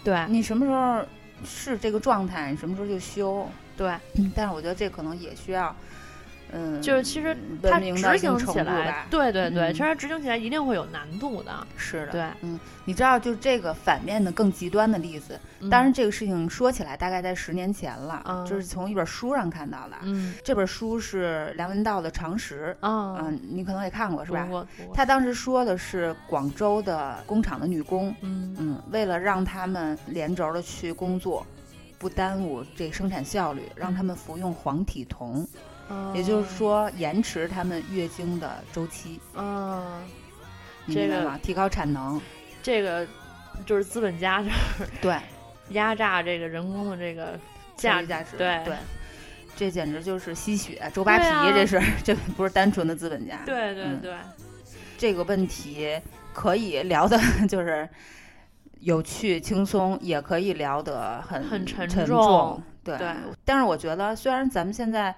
[0.02, 1.06] 对，你什么时候
[1.44, 3.48] 是这个状态，你什么时候就休。
[3.76, 3.94] 对，
[4.34, 5.76] 但是我觉得这可能也需要。
[6.56, 11.52] 嗯，就是其实它执行起来，对对对，其实执行起来一定会有难度的。
[11.76, 15.38] 是的，对，嗯，你知道，就这个反面的更极端的例子，
[15.70, 19.98] 当然这个事情说起来大概在十年前了，就是从一本书上看到的。
[20.04, 24.48] 嗯，这本书是梁文道的《常识》，嗯，你可能也看过是吧？
[24.94, 31.46] 他当时说的是广州的工厂的女工，嗯嗯，为了让他们连轴的去工作，
[31.98, 35.46] 不耽误这生产效率，让他们服用黄体酮。
[36.16, 39.20] 也就是说，延迟他们月经的周期。
[39.36, 40.02] 嗯，
[40.88, 41.38] 这个。
[41.44, 42.20] 提高产能，
[42.64, 43.06] 这个
[43.66, 44.50] 就是资本家这
[45.02, 45.16] 对。
[45.70, 47.40] 压榨这个人工的这个
[47.76, 48.36] 价价值。
[48.38, 48.62] 对。
[48.66, 48.76] 对，
[49.56, 53.40] 这简直就是吸血周扒皮，这是 这不是单纯的资本家。
[53.46, 54.16] 对对对，
[54.98, 56.00] 这个问题
[56.34, 57.88] 可以聊的 就是
[58.80, 62.62] 有趣轻松，也可以聊得很很沉重。
[62.84, 62.98] 对，
[63.44, 65.16] 但是我觉得，虽然咱们现在。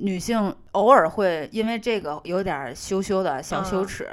[0.00, 4.08] 女性偶尔会因为这个有点羞羞的小羞耻，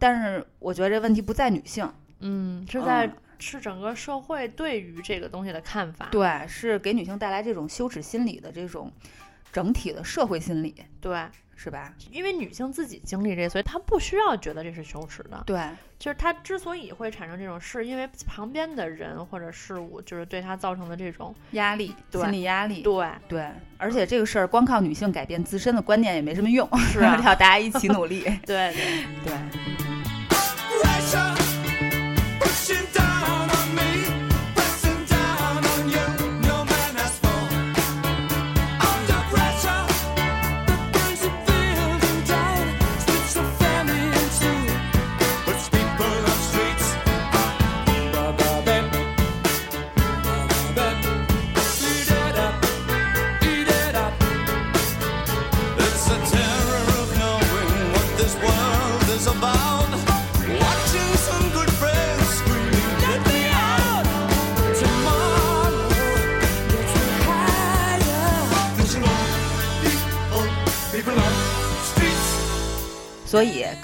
[0.00, 1.88] 但是我觉得这问题不在女性，
[2.20, 8.90] 嗯，是在是整个社会对于这个东西的看法，对，是给女性带来这种羞耻心理的这种
[9.52, 11.26] 整体的社会心理，对。
[11.56, 11.92] 是吧？
[12.12, 15.42] 因为女性自己经历这，所以她不需要觉得这是羞耻的。
[15.46, 15.58] 对，
[15.98, 22.82] 就是她之所以会产生这种，事因为旁边的人或者事物，就是对她造成的这种压力、心理压力。
[22.82, 28.20] 对对，而且这个事儿光靠女性改变自身的观念也没什么用，是啊， 要大家一起努力。
[28.46, 29.32] 对对对。
[31.00, 31.45] 所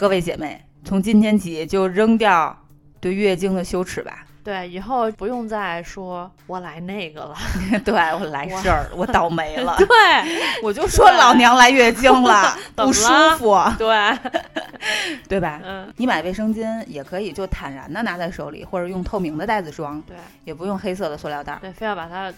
[0.02, 2.58] 各位姐妹，从今天起就扔掉
[3.00, 4.24] 对月经的羞耻吧。
[4.42, 7.36] 对，以后不用再说我来那个了。
[7.84, 9.76] 对我来事儿，我倒霉了。
[9.78, 9.86] 对，
[10.60, 13.06] 我 就说老娘来月经了，不舒
[13.38, 13.56] 服。
[13.78, 14.18] 对，
[15.28, 15.60] 对吧？
[15.62, 20.02] 嗯，你买卫生巾也可以就坦然的拿在手里，或者用透明的袋子装。
[20.02, 21.56] 对，也不用黑色的塑料袋。
[21.60, 22.34] 对，非要把它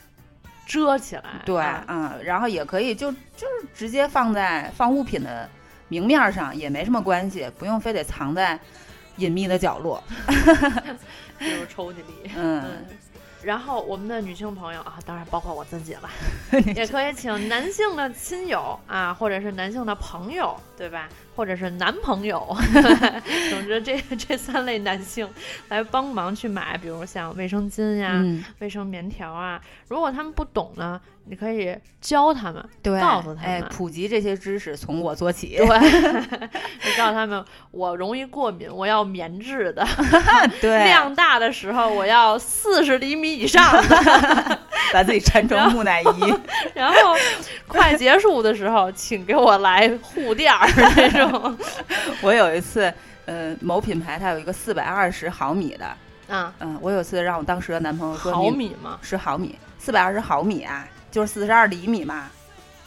[0.67, 1.23] 遮起来。
[1.47, 5.49] 对，嗯，然后也可以就就是直接放在放物品的。
[5.89, 8.59] 明面上也没什么关系，不用非得藏在
[9.17, 10.03] 隐秘的角落，
[11.39, 12.31] 就是抽屉里。
[12.37, 12.85] 嗯，
[13.43, 16.11] 然后我们的女性朋友啊，当然包括我自己了，
[16.75, 21.09] 也可以请男性的亲友啊，或者是男性的朋友，对吧？
[21.35, 22.45] 或者是男朋友，
[23.51, 25.29] 总之这这三类男性
[25.69, 28.23] 来帮忙去买，比如像卫生巾呀、
[28.61, 29.61] 卫生棉条啊。
[29.89, 35.57] 如果他们不懂呢，你可以教他们，对，告诉他们，哎，普及这些知识从我做起。
[35.57, 39.87] 对，你 告诉他们，我容易过敏，我要棉质的，
[40.61, 44.59] 对，量大的时候我要四十厘米以上的，
[44.93, 46.35] 把自己缠成木乃伊。
[46.75, 47.15] 然后
[47.69, 50.67] 快结束的时候，请给我来护垫儿
[50.97, 51.24] 那种。
[52.23, 52.93] 我有一次，
[53.27, 55.87] 呃，某品牌它有一个四百二十毫米的，
[56.29, 58.99] 嗯嗯，我有一次让我当时的男朋友说毫米吗？
[59.03, 62.31] 是毫米，四百二十毫米啊，就是四十二厘米嘛，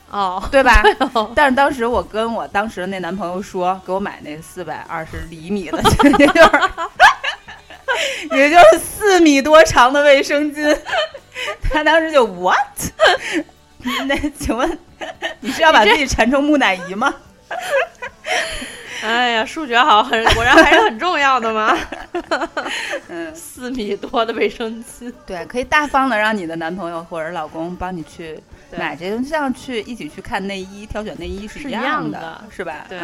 [0.09, 0.81] 哦，对吧？
[1.35, 5.81] 但是当时我跟我当时的那男朋友说，给我买那四百二十厘米的，
[6.17, 10.77] 也就是，也就是四米多长的卫生巾，
[11.71, 12.57] 他当时就 what？
[14.07, 14.77] 那请问
[15.39, 17.13] 你是要把自己缠成木乃伊吗？
[19.03, 21.77] 哎呀，数学好，很果然还是很重要的嘛。
[23.09, 28.39] 嗯，四米多的卫生巾，对，可以大方的让你的男朋友或者老公帮你去
[28.77, 32.85] 买这个，就像去一起去看内衣、挑选内衣是一样的，是吧？
[32.89, 32.99] 对。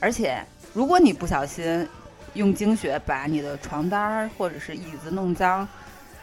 [0.00, 1.86] 而且，如果你不小心
[2.34, 5.66] 用精血把你的床单或者是椅子弄脏，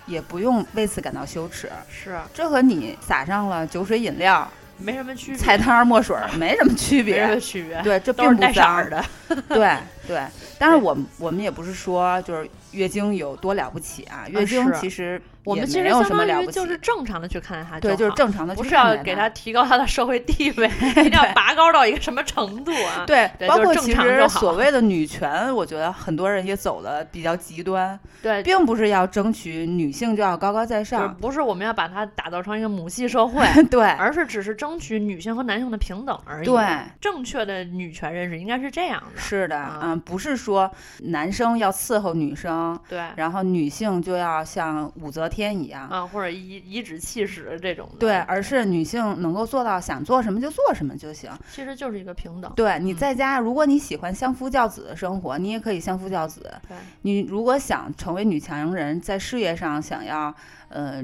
[0.05, 1.69] 也不用为此感到羞耻。
[1.89, 4.49] 是，这和你撒上了酒水饮料。
[4.77, 7.81] 没什么区别，菜汤墨水没什么区别，没什么区别。
[7.83, 9.03] 对，这并不脏的。
[9.49, 9.71] 对
[10.07, 10.21] 对，
[10.57, 15.21] 但是我们我们也不是说就是月经有多了不起啊，月经其实。
[15.43, 20.67] 我们其实相当于就是正常的去看待他，对，就是正常的，不是要给他提高他的社会地位，
[20.97, 23.05] 一定要拔高到一个什么程度啊？
[23.07, 36.45] 对，包括其实所谓的女权，我觉得很多人也走的比较极端，对，并不是要争取女性就要高高在上，不是我们要把它打造成一个母系社会， 对，而是只是争取女性和男性的平等而已。
[36.45, 36.61] 对，
[36.99, 39.21] 正确的女权认识应该是这样的。
[39.21, 46.05] 是的，嗯，不是说男生要伺候女生，对，然后女性就要像武则天一样啊。
[46.05, 52.51] 或者颐颐指气使这种，对，而是女性能够做到想做什么就做什么就行，其实就是一个平等。
[52.55, 56.51] 对，你在家，如果你喜欢相夫教子的生活，你也可以相夫教子。
[56.67, 60.33] 对，你如果想成为女强人，在事业上想要
[60.69, 61.03] 呃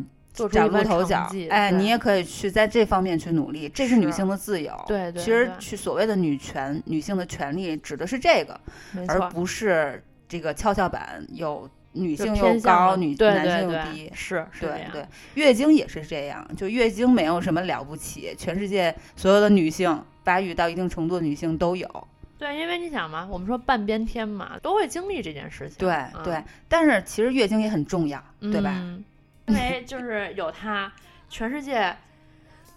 [0.52, 4.74] 崭露头角，哎，你也可以去在这方面去努力，这是女性的自由。
[4.88, 8.60] 对对，其实去所谓的女权，女性的权利指的是这个，
[9.08, 11.70] 而不是这个跷跷板有。
[11.96, 21.88] 女性又高，女男性又低，是是对对，月经也是这样，就月经没有什么了不起，全世界所有的女性发育到一定程度的女性都有。
[22.40, 25.78] 对，因为你想嘛，我们说半边天嘛，都会经历这件事情。
[25.78, 28.84] 对对，但是其实月经也很重要，对吧？
[29.48, 30.92] 因为就是有它，
[31.30, 31.96] 全世界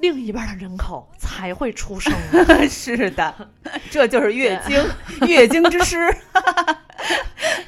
[0.00, 2.12] 另一半的人口才会出生。
[2.68, 3.48] 是的，
[3.90, 4.83] 这就是月经，
[5.29, 5.96] 月经之师。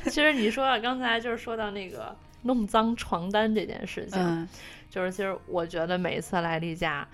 [0.04, 4.48] 其实你说到刚才就是说到那个弄脏床单这件事情，
[4.90, 7.06] 就是其实我觉得每一次来例假，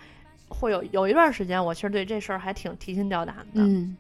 [0.48, 3.62] 会有有一段时间，我其实对这事儿还挺提心吊胆的。
[3.62, 3.96] 嗯，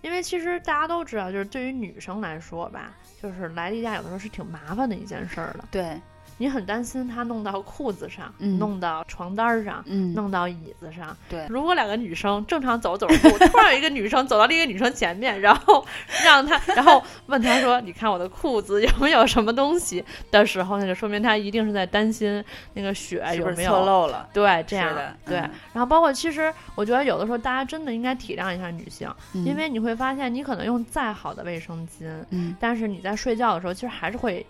[0.00, 5.64] 因为其实大家都知道，就是对于女生来说吧，就是来例假有的时候是挺麻烦的一件事儿的。
[5.70, 6.00] 对。
[6.38, 11.16] 你很担心他弄到裤子上，弄到床单上，弄到椅子上。
[11.28, 15.84] 对，如果两个女生正常走走路，突然有一个女生走到另一个女生前面，然后
[16.24, 22.42] 让她，然后问她说：“你看我的裤子有没有什么东西？”的时候，那就说明她一定是在担心
[22.74, 24.28] 那个血有没有侧漏了。
[24.32, 25.36] 对，这样的对。
[25.36, 34.44] 然后包括其实我觉得有的时候大家真的应该体谅一下女性，因为你会发现你可能用再好的卫生巾，嗯，但是你在睡觉的时候其实还是会。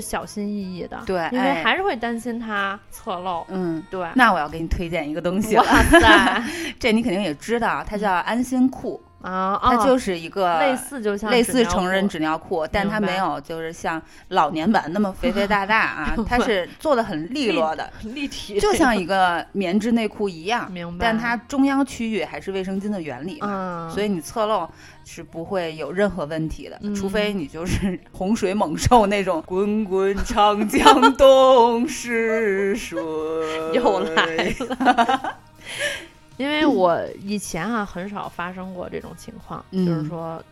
[0.00, 3.44] 小心翼翼的，对，因为还是会担心它侧漏。
[3.48, 4.06] 嗯，对。
[4.14, 6.42] 那我要给你推荐一个东西了，哇塞，
[6.78, 9.02] 这你肯定也知道，它叫安心裤。
[9.22, 20.70] 啊，它就是一个类似，就像类似成人纸尿裤，但它没有就是像老年版那么肥肥大大啊， 它是做的很利落的， 立体，就像一个棉质内裤一样。
[20.70, 21.06] 明白。
[21.06, 24.70] 但它中央区域还是卫生巾的原理嘛，所以你侧漏
[25.04, 29.42] 是不会有任何问题的，除非你就是 洪水猛兽那种。
[29.46, 33.00] 滚滚长江东逝水，
[33.74, 35.36] 又来了。
[36.36, 40.42] 因为我以前啊很少发生过这种情况，就是说，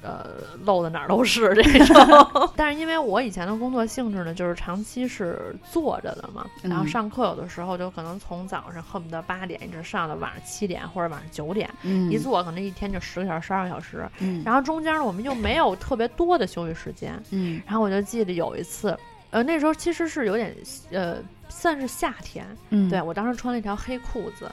[0.00, 0.30] 呃，
[0.64, 2.50] 漏的哪儿都是这种。
[2.56, 11.68] 但是因为我以前的工作性质呢，就是长期是坐着的嘛，然后上课有的时候就可能从早上恨不得八点一直上到晚上七点或者晚上九点，
[12.10, 14.08] 一坐可能一天就十个小时、十二个小时。
[14.44, 17.20] 然后中间呢，我们又没有特别多的休息时间。
[17.30, 18.96] 嗯，然后我就记得有一次。
[19.30, 20.56] 呃，那时候其实是有点
[20.90, 21.16] 呃，
[21.48, 22.46] 算是夏天。
[22.70, 24.50] 嗯，对我当时穿了一条黑裤子。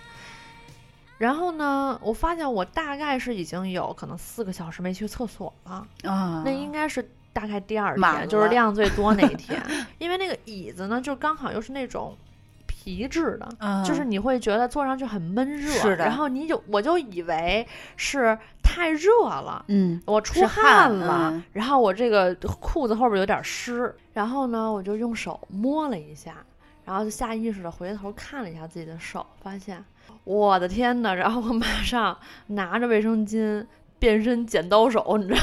[1.17, 6.43] 然后呢，我发现我大概是已经有可能四个小时没去厕所了啊。
[6.45, 9.61] 那应该是大概第二天，就是量最多那一天，
[9.97, 12.17] 因为那个椅子呢，就刚好又是那种
[12.65, 15.71] 皮质的，就是你会觉得坐上去很闷热。
[15.71, 16.03] 是的。
[16.05, 26.35] 然后你就我就以为是太热了，嗯，我出汗了，然后我这个裤子后边有点湿，然后呢，我就用手摸了一下，
[26.83, 29.81] 然后就下意识的回头看了一下自己的手，发现。
[30.23, 31.13] 我的天呐！
[31.13, 33.65] 然后我马上拿着卫生巾，
[33.99, 35.39] 变身剪刀手，你知道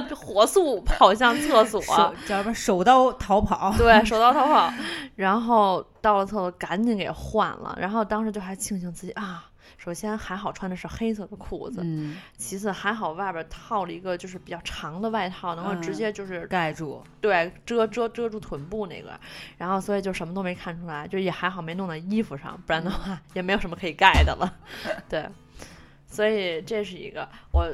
[0.00, 0.06] 吗？
[0.14, 1.80] 火速跑向厕所，
[2.26, 2.52] 叫什么？
[2.54, 3.72] 手刀逃跑。
[3.78, 4.72] 对，手刀逃跑。
[5.14, 7.76] 然后到了厕所，赶紧给换了。
[7.80, 9.44] 然后当时就还庆幸自己啊。
[9.76, 19.18] 首先还好穿的是黑色的裤子，嗯，其次还好外边套了一个就是比较长的外套，能够直接就是盖住，对，遮遮遮住臀部那个，
[19.58, 24.52] 然后所以就什么都没看出来，就也还好没弄到衣服上，不然的话也没有什么可以盖的了，
[25.08, 25.28] 对，
[26.06, 27.70] 所以这是一个我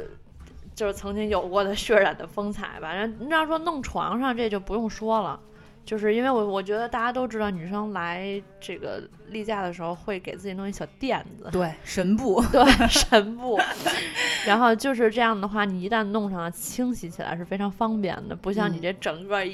[0.75, 5.41] 就是曾经有过的血染的风采吧，人你要说弄床上这就不用说了。
[5.85, 13.59] 就是因为我我觉得大家都知道，女生来这个例假的时候会给自己弄一小垫子，对，神布，对，神布。
[14.47, 19.45] 然后就是这样的话，你一旦弄上了，清洗起来是非常方便的，不像你这整个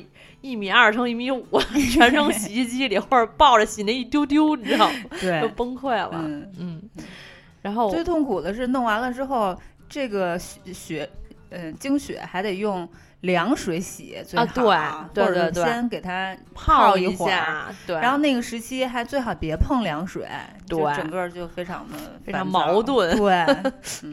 [0.43, 1.47] 一米二乘一米五，
[1.93, 4.99] 全扔洗衣机里或者抱着洗那一丢丢，你知道吗？
[5.21, 6.11] 对，就崩溃了。
[6.15, 6.83] 嗯嗯。
[7.63, 9.59] 然后最痛苦的是弄完了之后，
[9.89, 11.09] 这个血，
[11.51, 12.89] 嗯，经血还得用。
[13.23, 14.47] 凉水洗最好，
[15.15, 17.97] 或者先给它泡一会儿，对。
[17.97, 20.29] 然后那个时期还最好别碰凉水，
[20.69, 23.45] 对，整个就非常的非常矛盾， 对，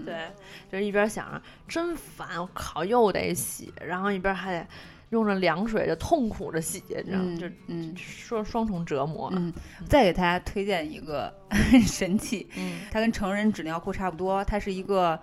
[0.04, 0.32] 对，
[0.72, 4.68] 就是一边想着真烦，我靠又得洗，然后一边还得
[5.10, 9.32] 用着凉水就痛苦着洗，你知道吗就嗯双双重折磨。
[9.36, 9.54] 嗯，
[9.88, 11.32] 再给大家推荐一个
[11.86, 15.20] 神器，嗯，它跟成人纸尿裤差不多，它是一个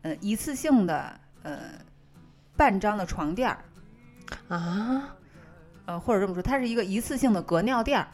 [0.00, 1.58] 呃一次性的呃。
[2.56, 3.58] 半张的床垫儿，
[4.48, 5.14] 啊，
[5.84, 8.08] 呃，或者这么说，它是一个一次性的隔尿垫儿，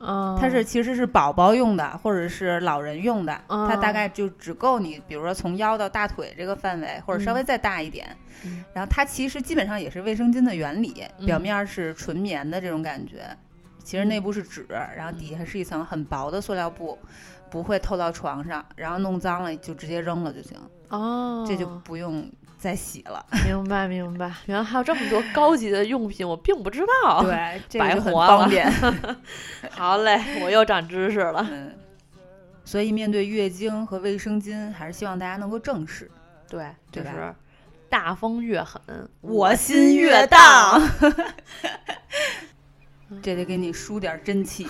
[0.00, 8.16] 嗯，它是其实是宝宝用的，或者是老人用的，它大概就只够你，比如说从腰到大腿这个范围，或者稍微再大一点。
[8.74, 13.24] 然后它其实基本上也是卫生巾的原理，表面是纯棉的这种感觉，
[13.82, 16.98] 其实内部是纸，然后底下是一层很薄的塑料布，
[17.50, 20.58] 不会透到床上，然后弄脏了就直接扔了就行。
[20.90, 22.30] 哦，这就不用。
[22.66, 27.22] 再洗了， 明白明白，原来还有这么多高级的用品，我并不知道。
[27.22, 28.68] 对， 白活方便。
[29.70, 31.46] 好嘞，我又长知识了。
[31.48, 31.72] 嗯，
[32.64, 36.10] 所以面对月经和卫生巾，还是希望大家能够正视。
[36.48, 37.32] 对，就是
[37.88, 38.82] 大风越狠，
[39.20, 40.82] 我心越荡。
[43.22, 44.66] 这得给你输点真气。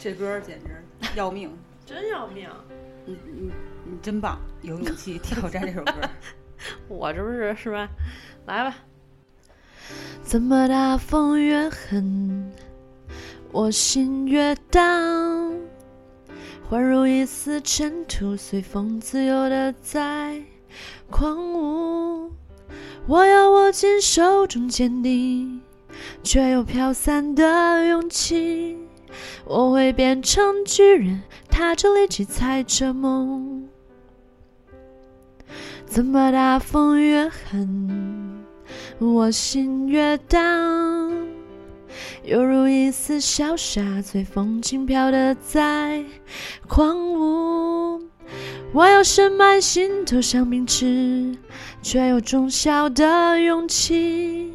[0.00, 0.82] 这歌简直
[1.14, 2.50] 要命，真要命。
[3.06, 3.52] 你你。
[3.92, 5.92] 你真棒，有勇气 挑战这首歌。
[6.88, 7.86] 我这不是是吧？
[8.46, 8.74] 来吧。
[10.22, 12.50] 怎么大风越狠，
[13.50, 15.52] 我心越荡，
[16.70, 20.42] 宛如一丝尘土，随风自由的在
[21.10, 22.32] 狂舞。
[23.06, 25.60] 我要握紧手中坚定，
[26.22, 28.78] 却又飘散的勇气。
[29.44, 31.20] 我会变成巨人，
[31.50, 33.68] 踏着力气，踩着梦。
[35.92, 38.42] 怎么大风越狠，
[38.98, 41.12] 我心越荡，
[42.24, 46.02] 犹如一丝小沙，随风轻飘的在
[46.66, 48.00] 狂舞。
[48.72, 51.36] 我要深埋心头像冰池，
[51.82, 54.54] 却有种小的勇气，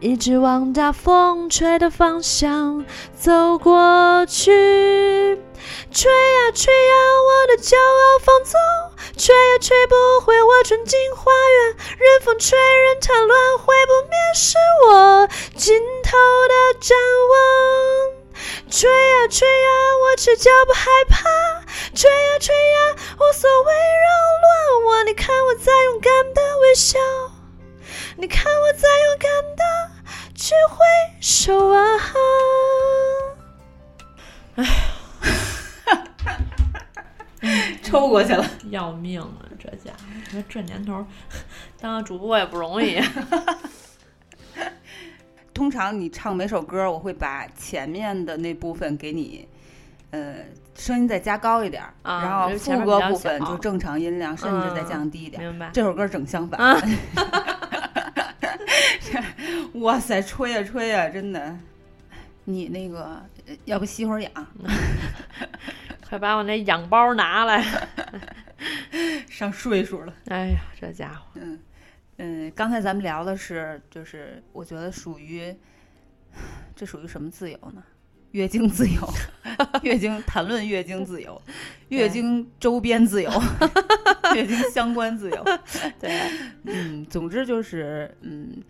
[0.00, 2.84] 一直往大风吹的方向
[3.14, 5.38] 走过去。
[5.92, 8.58] 吹呀吹呀，我的骄傲放纵，
[9.16, 9.94] 吹也吹不
[10.24, 11.76] 回我纯净花园。
[11.98, 16.98] 任风吹，任它乱，毁不灭是我尽头的展
[17.30, 18.32] 望。
[18.70, 19.68] 吹呀吹呀，
[20.02, 21.20] 我赤脚不害怕。
[21.94, 22.78] 吹呀吹呀，
[38.12, 39.38] 过去了， 要命啊！
[39.58, 39.92] 这家
[40.30, 41.04] 伙，这年头
[41.80, 43.00] 当个主播也不容易。
[45.54, 49.48] 通常你唱每首歌，我会把前面的那部分给你，
[50.10, 50.34] 呃，
[50.74, 55.42] 声音再加高一点，然后副歌部分就正常音量，甚至再降低一点。
[55.42, 55.70] 明白。
[55.72, 56.78] 这首歌整相反。
[59.80, 61.56] 哇塞，吹呀吹呀，真的。
[62.44, 63.22] 你那个
[63.66, 64.30] 要不吸会儿氧？
[66.12, 67.64] 快把我那氧包拿来。
[69.30, 70.12] 上岁数了。
[70.26, 71.24] 哎呀，这家伙。
[71.36, 71.58] 嗯
[72.18, 75.56] 嗯，刚才咱们聊的是，就是我觉得属于，
[76.76, 77.82] 这属于什么自由呢？
[78.32, 79.08] 月经自由，
[79.80, 81.40] 月经谈论月经自由，
[81.88, 83.30] 月经周边自由，
[84.34, 85.44] 月经相关自由。
[85.98, 86.20] 对，
[86.64, 88.62] 嗯，总之就是，嗯，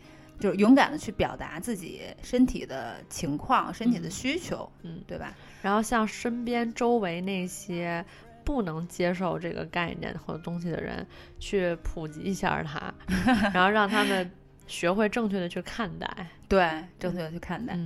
[0.42, 5.32] 就是勇敢的去表达自己身体的情况、身体的需求，嗯，对吧？
[5.62, 8.04] 然后像身边周围那些
[8.42, 11.06] 不能接受这个概念或者东西的人，
[11.38, 12.92] 去普及一下它，
[13.54, 14.28] 然后让他们
[14.66, 16.08] 学会正确的去看待，
[16.48, 17.78] 对，正确的去看待。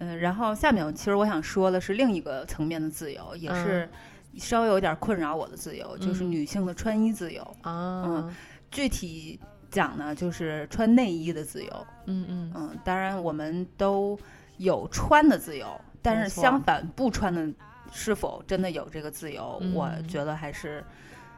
[0.00, 3.88] 嗯，然后下面其实我想说的是另一个层面的自由，也是
[4.36, 8.02] 稍微有点困扰我的自由，就是女性的穿衣自由啊。
[8.04, 8.34] 嗯，
[8.72, 9.38] 具体
[9.72, 11.86] 讲呢，就是穿内衣的自由。
[12.06, 14.16] 嗯嗯嗯，当然我们都
[14.58, 17.48] 有穿的自由，但是相反不穿的
[17.90, 20.84] 是否真的有这个自由，我觉得还是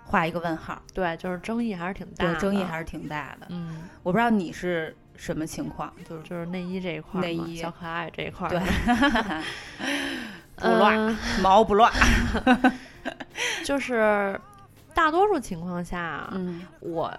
[0.05, 0.83] 画一个问号。
[0.93, 3.47] 对，就是争议还是挺大，对，争议还是挺大的。
[3.49, 4.95] 嗯，我不知道你是。
[5.17, 5.95] 什么情况？
[6.09, 8.59] 就是就是内衣这一块，内衣小可爱这一块， 对，
[10.57, 11.93] 不乱， 毛不乱，
[13.65, 14.37] 就是
[14.93, 17.15] 大多数情况下，嗯，我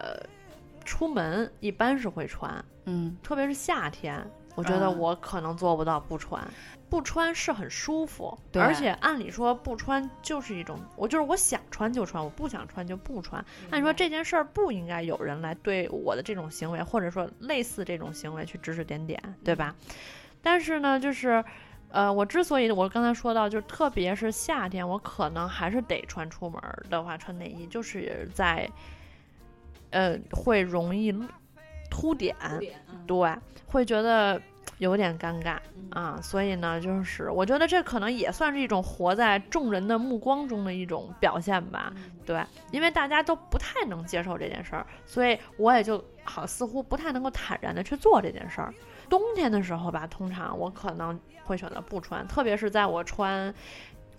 [0.86, 4.26] 出门一般是会穿，嗯，特别是夏天，
[4.56, 6.42] 我觉得我可能做不到不穿。
[6.88, 13.44] 不穿是很舒服，而且按理说不穿就是一种，我就是我想穿就穿，我不想穿就不穿。
[13.72, 19.76] 按说这件事儿不应该有人来对我的这种行为，或者说类似这种行为去指指点点，对吧？
[20.44, 21.44] 但是呢，就是，
[21.90, 28.70] 呃，我之所以我刚才说到，就是特别是夏天，我可能还是得穿出门的话，穿内衣，就是在，
[29.96, 31.12] 呃，会容易
[31.90, 32.36] 凸点，
[33.08, 33.36] 对，
[33.66, 34.42] 会觉得。
[34.80, 35.58] 有点尴尬
[35.92, 41.94] 啊，所以呢，就是我觉得这可能也算是一种活在众人的目光中的一种表现吧。
[42.26, 48.74] 对，因为大家都不太能接受这件事儿，所以我也就好似乎不太能够坦然的去做这件事儿。
[49.08, 53.54] 冬天的时候吧，通常我可能会选择不穿，特别是在我穿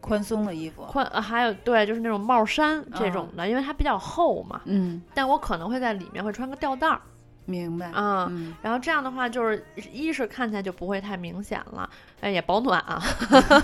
[0.01, 4.61] 宽松的衣服，宽还有对，就是那种帽衫这种的，因为它比较厚嘛。
[4.65, 7.01] 嗯，但我可能会在里面会穿个吊带儿。
[7.49, 8.29] 明白啊，
[8.61, 11.89] 然后这样的话，就是一是看起来就不会太明显了，
[12.21, 13.01] 哎，也保暖啊，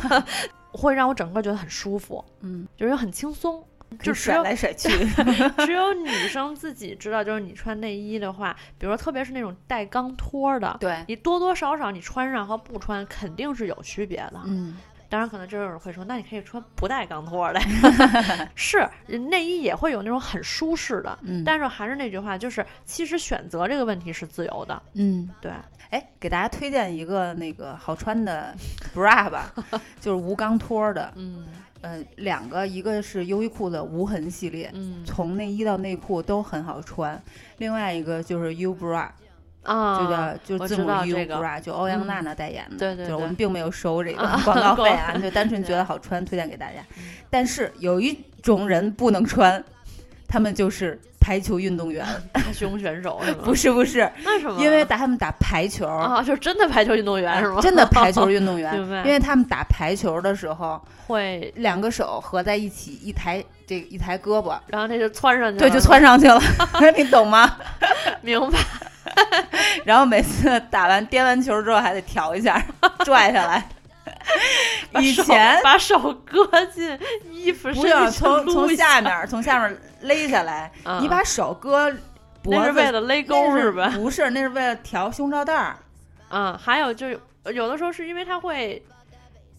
[0.70, 3.61] 会让我整个觉得很舒服，嗯，就是很轻松，
[4.01, 4.89] 就甩来甩去，
[5.66, 14.78] 只有女 生自己知道，就是你穿内衣的话，比如说特别是那种带钢托的，对你多多少少你穿上和不穿肯定是有区别的，嗯。
[15.12, 17.60] 当然，可能就有人会说，那你可以穿不带钢托的，
[18.56, 18.88] 是
[19.28, 21.18] 内衣也会有那种很舒适的。
[21.20, 24.82] 嗯，但是还是那句话，就是其实选择这个问题是自由的。
[24.94, 25.52] 嗯，对。
[25.90, 28.56] 哎，给大家推荐一个那个好穿的
[28.94, 29.52] bra 吧，
[30.00, 31.12] 就是无钢托的。
[31.16, 31.46] 嗯，
[31.82, 37.22] 呃，两个，一个是优衣库的无痕系列，嗯，从内衣到内裤都很好穿。
[37.58, 39.06] 另外一个就是 U bra。
[39.62, 46.74] 啊，就叫就字母 U bra，就欧阳娜娜代言的，对对，就是我们并没有收这个广告 费啊， 就单纯觉得好穿，推荐给大家。
[47.30, 49.62] 但是有一种人不能穿，
[50.26, 53.38] 他们就是排球运动员，大胸选手是吗？
[53.44, 54.60] 不 是不是，那什么？
[54.60, 57.60] 因为打他们打排球啊，就是真的排球运动员是吗？
[57.62, 66.40] 真的排球运动员，因为他们打排球的时候会两个手合在一起，一抬这一抬胳膊，然后那就窜上去，对，就窜上去了，
[66.96, 67.56] 你懂吗？
[68.22, 68.58] 明白。
[69.84, 72.62] 然后每次打完颠完球之后还得调一下，
[73.04, 73.66] 拽下来。
[75.00, 76.98] 以前把手搁进
[77.30, 81.90] 衣服，不用从从下面从下面勒下来，你把手搁
[82.42, 83.92] 脖子，那是为了勒钩是吧？
[83.94, 85.76] 不是，那是为了调胸罩带儿。
[86.30, 87.20] 嗯，还有就是
[87.52, 88.82] 有的时候是因为它会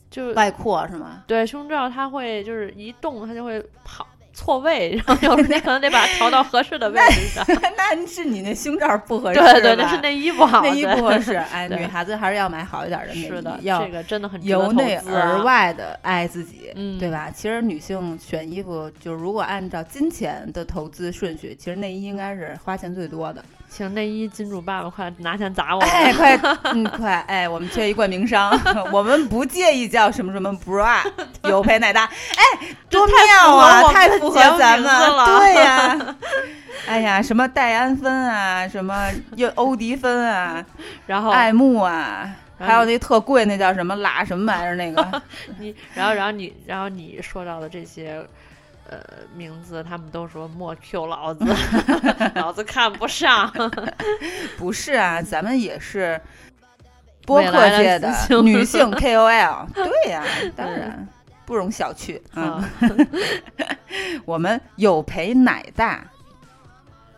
[0.09, 1.23] 就外扩是吗？
[1.27, 4.07] 对，胸罩它会就是一动它就会跑。
[4.33, 7.45] 错位， 然后有时候你可能得把它调到合适的位置上。
[7.77, 11.35] 那是你那胸罩不合适， 对对，那是内衣不好，内衣不合适。
[11.53, 17.29] 哎，女孩子还是要买好一点的内衣，要这个真的很由内而外的爱自己，嗯，对吧？
[17.33, 23.43] 其实女性选衣服，就如果按照金钱的投资顺序，其实内衣应该是花钱最多的。
[23.69, 25.81] 请内衣金主爸爸快拿钱砸我！
[25.81, 28.55] 哎，快，嗯，快，哎，我们缺一冠名商，
[28.91, 30.99] 我们不介意叫什么什么 bra，
[31.49, 36.15] 有赔奶大，哎，多妙啊，太符合咱们了，对呀，
[36.87, 40.65] 哎呀，什么戴安芬啊，什么 又欧迪芬啊，
[41.07, 45.21] 然后爱慕啊，还有那特贵那叫什么拉什么玩意儿那个，
[45.59, 48.25] 你，然后，然后你，然后你说到的这些。
[48.89, 48.99] 呃，
[49.33, 51.45] 名字他们都说莫 Q 老子，
[52.35, 53.49] 老子看不上。
[54.57, 56.19] 不是啊，咱们也是
[57.25, 58.13] 播客界的
[58.43, 59.65] 女性 KOL。
[59.73, 60.21] 对呀，
[60.53, 61.07] 当然
[61.53, 62.19] 不容小觑。
[62.33, 62.67] 啊，
[64.25, 66.03] 我们有陪奶大，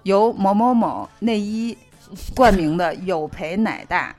[0.04, 1.78] 由某某某内衣
[2.36, 4.14] 冠名的有陪奶大，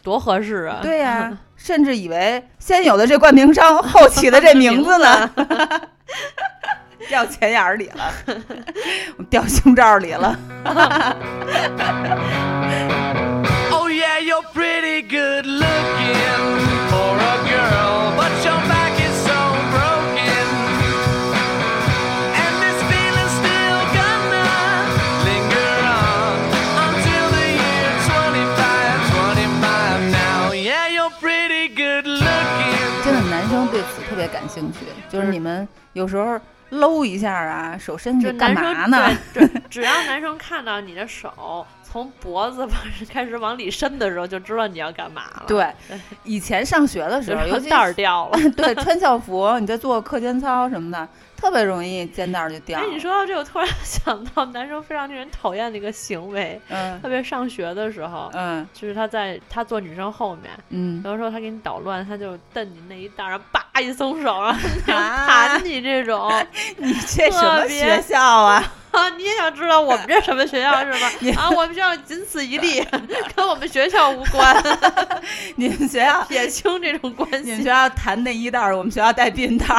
[0.00, 0.78] 多合适啊！
[0.80, 5.28] 对呀，甚至以为先有的这冠名商后起的这名字呢。
[7.08, 8.12] 掉钱眼儿里了，
[9.28, 10.38] 掉胸罩里了。
[18.40, 18.77] 真
[34.48, 34.78] 感兴趣，
[35.10, 36.40] 就是你们有时候。
[36.70, 39.10] 搂一下啊，手伸去干嘛呢？
[39.32, 42.68] 对， 只要男生看到你的手从脖子
[43.08, 45.44] 开始往里伸的时候，就知道你要干嘛了。
[45.48, 45.66] 对，
[46.24, 48.38] 以前上学的时候，尤其带儿掉了。
[48.50, 51.08] 对，穿校服，你在做课间操什么的。
[51.38, 52.80] 特别容易肩带就掉。
[52.80, 64.42] 哎，你说到这，我突然想到男生非常令人讨厌的一个行为，嗯，特别上学的时候，嗯，就是他在他坐女生后面，嗯，有的时候他给你捣乱，他就蹬你那一带，然后叭一松手，
[64.86, 66.32] 然后弹你这种。
[66.78, 68.62] 你这什么学校啊？
[68.90, 71.10] 啊，你也想知道我们这什么学校是吧？
[71.36, 72.82] 啊，我们学校仅此一例，
[73.36, 74.56] 跟我们学校无关。
[75.56, 77.38] 你们学校撇清这种关系。
[77.44, 79.78] 你们学校弹内衣带儿，我们学校带避孕套。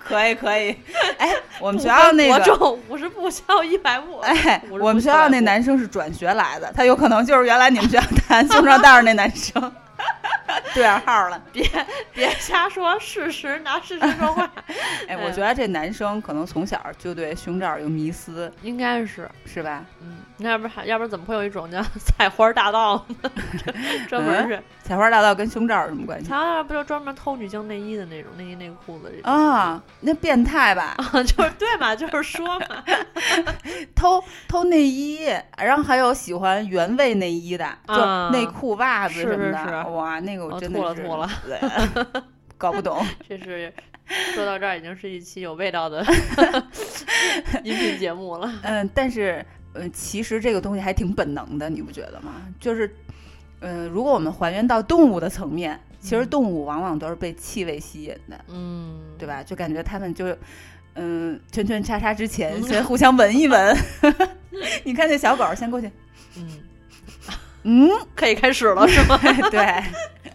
[0.00, 0.76] 可以可以。
[1.16, 4.18] 哎，我们学校那个重五十步笑一百步。
[4.18, 9.72] 哎，我们学校那男生是转学来的，他有可能就是原来你们学校弹胸罩带儿那男生。
[10.74, 11.68] 对上号了， 别
[12.12, 14.50] 别瞎说，事实拿事实说话。
[15.08, 19.84] 哎，我觉得这男生可能从小就对胸罩有迷思，应该是是吧？
[20.00, 23.30] 嗯，那要不还要不然怎么会有一种叫 采花大盗呢？
[24.08, 26.26] 专门是采花大盗跟胸罩有什么关系？
[26.28, 29.12] 采花大盗不就专门偷女性内衣的那种内衣内裤子？
[29.22, 30.96] 啊，那变态吧？
[31.24, 32.66] 就是对嘛，就是说嘛，
[33.94, 35.24] 偷偷内衣，
[35.56, 39.88] 然后还有喜欢原味内衣的，就内裤、袜子什么的。
[39.90, 41.30] 哇，那个我真的吐了吐了，
[42.58, 43.04] 搞不懂。
[43.28, 43.72] 这是
[44.34, 46.04] 说到这儿，已经是一期有味道的
[47.62, 48.52] 音频节目了。
[48.62, 52.32] 嗯，但是，嗯，其实这个东西还挺本能的，你不觉得吗？
[52.58, 52.94] 就是，
[53.60, 59.42] 嗯，如果我们还原到动物的层面，其实动物往往都是被气味吸引的，嗯，对吧？
[59.42, 60.26] 就感觉他们就，
[60.94, 63.76] 嗯，圈圈叉叉之前先互相闻一闻。
[64.84, 65.90] 你看那小狗，先过去，
[66.36, 66.48] 嗯。
[67.66, 69.18] 嗯，可以开始了是吗？
[69.50, 69.82] 对，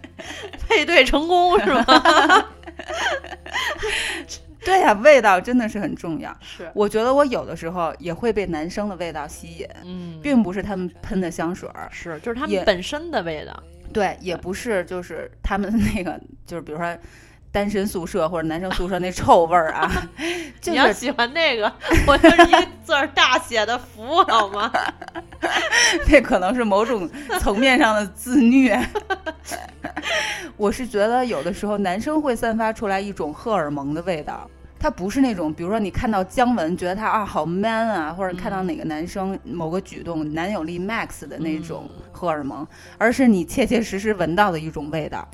[0.68, 1.86] 配对成功是吗？
[4.64, 6.36] 对呀，味道真的是很重要。
[6.42, 13.64] 是，我觉得我有的时候也会被男生的味道吸引，嗯，并不是他们喷的香水儿，是，就是他们本身的味道。
[13.92, 16.98] 对，也不是，就是他们那个，就是比如说。
[17.52, 19.92] 单身宿舍或者男生宿舍那臭味儿啊，
[20.66, 21.72] 你要喜欢那个，
[22.06, 24.72] 我就是一个字儿大写的服，好吗？
[26.08, 28.80] 那可能是某种层面上的自虐。
[30.58, 34.48] 我是觉得有的时候男生会散发出来一种荷尔蒙的味道，
[34.78, 45.28] 他不是那种，比如说你看到姜文觉得他啊好 man 啊，或者看到哪个男生某个举动男友力 max 的那种荷尔蒙，而是你切切实实闻到的一种味道。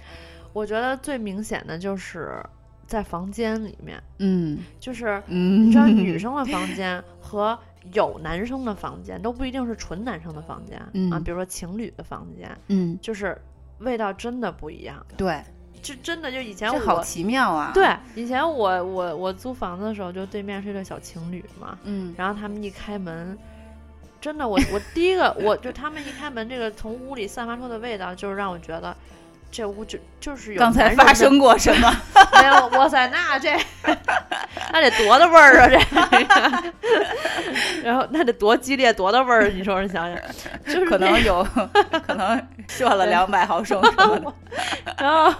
[0.55, 2.41] 我觉得最明显的就是
[2.87, 7.59] 在房间里面，嗯，就是你知道，女生的房间和
[7.91, 13.37] 有男生的房间都不一定是纯男生的房间嗯啊，比如说情侣的房间，嗯，就是
[13.79, 15.05] 味道真的不一样。
[15.17, 15.43] 对，
[15.81, 17.71] 就真的就以前我好奇妙啊。
[17.73, 23.37] 对，以前我我我租房子的时候，就对面是一对小情侣嘛，嗯，然后他们一开门，
[24.21, 28.95] 真的，我我第一个我就他们一开门，这个从屋里散发出的味道，就是让我觉得。
[29.51, 31.95] 这屋就就是有刚才发生过什么？
[32.41, 33.55] 没有，哇塞，那这
[34.73, 35.69] 那得多大味儿啊！
[35.69, 35.79] 这，
[37.83, 39.47] 然后那得多激烈，多大味儿？
[39.49, 40.21] 你说说，想想，
[40.65, 41.41] 就是可能有
[42.05, 44.33] 可能射了两百毫升什么的，
[44.99, 45.33] 然后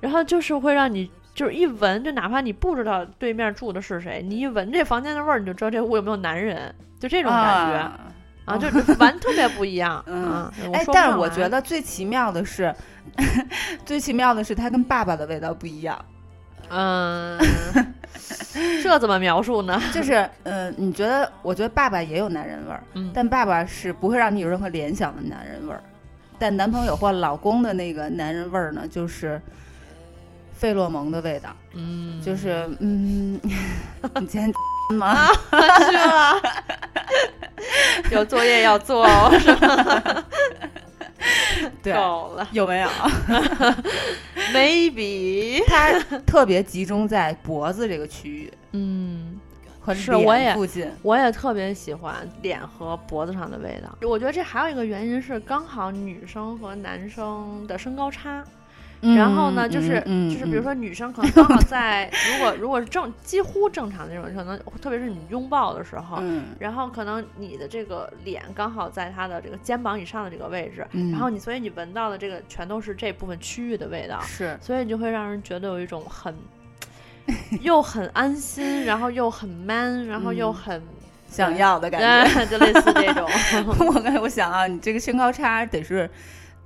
[0.00, 8.00] 然后就是会让你就是一闻，就哪怕你不知道对面住的是谁，你一闻这房间的味儿，你就知道这屋有没有男人，就这种感觉啊，
[8.58, 8.68] 就
[8.98, 10.02] 完特别不一样。
[10.06, 12.74] 嗯，哎，但是我觉得最奇妙的是。
[13.86, 16.04] 最奇妙的是，它跟爸爸的味道不一样。
[16.68, 17.38] 嗯，
[18.82, 19.80] 这怎么描述呢？
[19.94, 21.30] 就是，嗯，你觉得？
[21.42, 22.82] 我觉得爸爸也有男人味儿，
[23.14, 25.80] 但爸爸是不会让你有任何联想的男人味儿。
[26.38, 29.40] 但男朋友或老公的那个男人味儿呢，就是
[30.52, 31.50] 费洛蒙的味道。
[31.74, 33.40] 嗯，就是，嗯，
[34.20, 34.52] 你今天
[34.94, 35.28] 吗？
[35.30, 36.42] 去了，
[38.10, 39.32] 有作业要做哦。
[41.82, 42.88] 够了，有没有？
[44.52, 49.40] Maybe 它特别集中在脖子这个区域，嗯，
[49.80, 50.90] 和脸附近。
[51.02, 53.96] 我也特别喜欢脸和脖子上的味道。
[54.06, 58.44] 我觉得这还有一个原因是，刚好女生和男生的身高差。
[59.02, 66.20] 然后呢，就是就是，比如说女生可能刚好在，如果如果是正几乎正常的那种，可能特别是你拥抱的时候，
[66.58, 76.34] 然后可能你的这个脸刚好在他的这个肩膀以上的这个位置，然后你所以你闻到的这个全都是这部分区域的味道，是，所以你就会让人觉得有一种很
[77.60, 80.82] 又很安心，然后又很 man，然后又很
[81.28, 83.28] 想要的感觉， 就类似这种。
[83.86, 86.10] 我刚才我想啊，你这个身高差得是。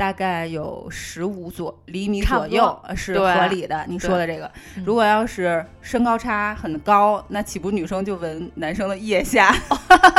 [0.01, 3.85] 大概有十五左厘米左右是合理的。
[3.87, 4.51] 你说的这个，
[4.83, 9.55] 如果要是身高差很高，那岂不女生就闻男生的腋下？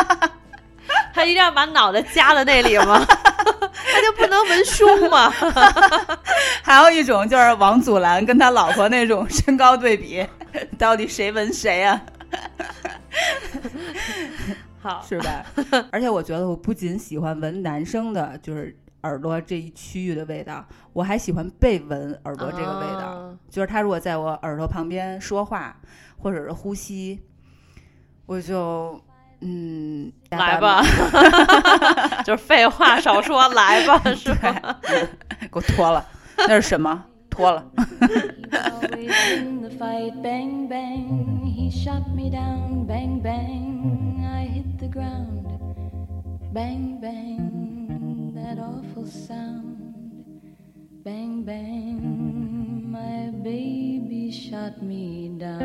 [1.16, 3.04] 他一定要把脑袋夹在那里吗？
[3.10, 5.34] 他就不能闻胸吗？
[6.62, 10.24] 还有一种就是王祖蓝跟他老婆那种身高对比，
[10.78, 12.00] 到底谁闻谁啊？
[14.80, 15.44] 好，是吧？
[15.92, 18.78] 而且我觉得，我不仅喜欢闻男生的，就是。
[19.04, 23.36] 耳朵这一区域的味道，我还喜欢被闻耳朵这个味道。
[23.49, 25.76] 就是他如果在我耳朵旁边说话，
[26.18, 27.20] 或者是呼吸，
[28.26, 28.99] 我就
[29.41, 30.84] 嗯，来吧，
[32.24, 34.80] 就是废话少说，来吧， 是吧？
[35.39, 36.06] 给我脱了，
[36.47, 37.06] 那是什么？
[37.30, 37.66] 脱了。
[48.42, 49.78] That awful sound.
[51.04, 55.62] Bang, bang, my baby shot me down.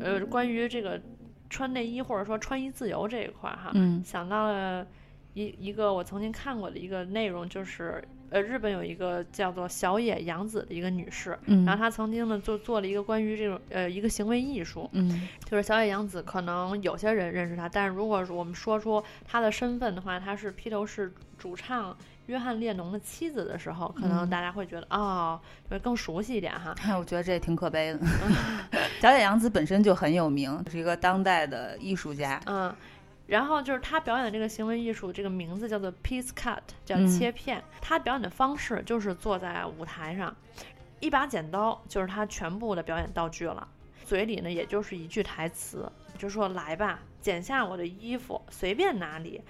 [0.00, 1.00] 呃，关于这个
[1.48, 4.86] 穿内衣或者说穿衣自由这一块哈，嗯，想到了
[5.34, 21.94] 一一个我曾经看过的一个内容，就是呃，日本有一个叫做小野洋子的一个女士，嗯，然后她曾经呢就做了一个关于这种呃一个行为艺术，嗯，就是小野洋子，可能有些人认识她，但是如果我们说出她的身份的话，她是披头士主唱
[22.26, 26.74] 约翰列侬的妻子的时候，可能大家会觉得哦，会更熟悉一点哈。
[26.98, 28.00] 我觉得这也挺可悲的。
[28.98, 32.74] 小野洋子本身就很有名，是一个当代的艺术家，嗯。
[33.32, 37.64] 然后就是他表演的这个行为艺术，这个名字叫做 piece cut，叫切片。
[37.80, 40.36] 他表演的方式就是坐在舞台上，
[41.00, 43.66] 一把剪刀就是他全部的表演道具了，
[44.04, 49.40] 嘴里呢也就是一句台词，就说来吧，剪下我的衣服，随便哪里。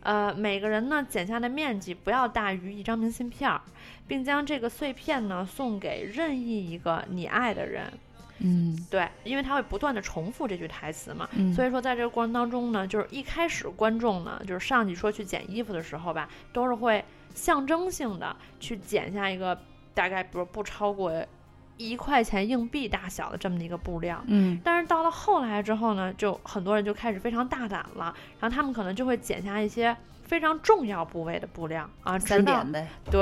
[0.00, 3.60] 呃，每个人呢剪下的面积不要大于一张明信片，
[4.08, 7.92] 并将这个碎片呢送给任意一个你爱的人。
[8.38, 19.58] 嗯，对，因为他会不断的重复这句台词嘛，所以说在这个过程当中呢，就是一开始观众呢，就是上去说去捡衣服的时候吧，都是会象征性的去剪下一个
[19.94, 21.12] 大概比如不超过
[21.78, 33.20] 一块钱硬币大小的这么的一个布料，嗯，但是到了后来之后呢，就很多人就开始非常大胆了，然后他们可能就会剪下一些非常重要部位的布料啊，三点呗，对，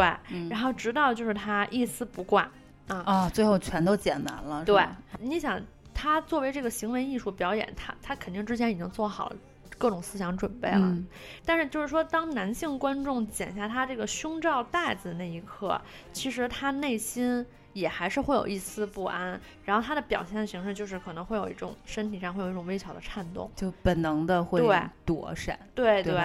[0.48, 2.50] 然后直到就是他一丝不挂。
[2.88, 4.64] 啊最后全都剪完了。
[4.64, 4.86] 对，
[5.18, 5.60] 你想，
[5.92, 9.36] 他作为这个行为艺术表演，他他肯定之前已经做好了
[9.78, 10.96] 各种思想准备了。
[11.44, 15.80] 但是就是说，当男性观众剪下他这个胸罩带子那一刻，
[16.12, 19.40] 其实他内心也还是会有一丝不安。
[19.64, 24.60] 然后他的表现形式就是可能会有一种身体上会有一种微小的颤动，就本能的会
[25.04, 25.58] 躲闪。
[25.74, 26.22] 对对。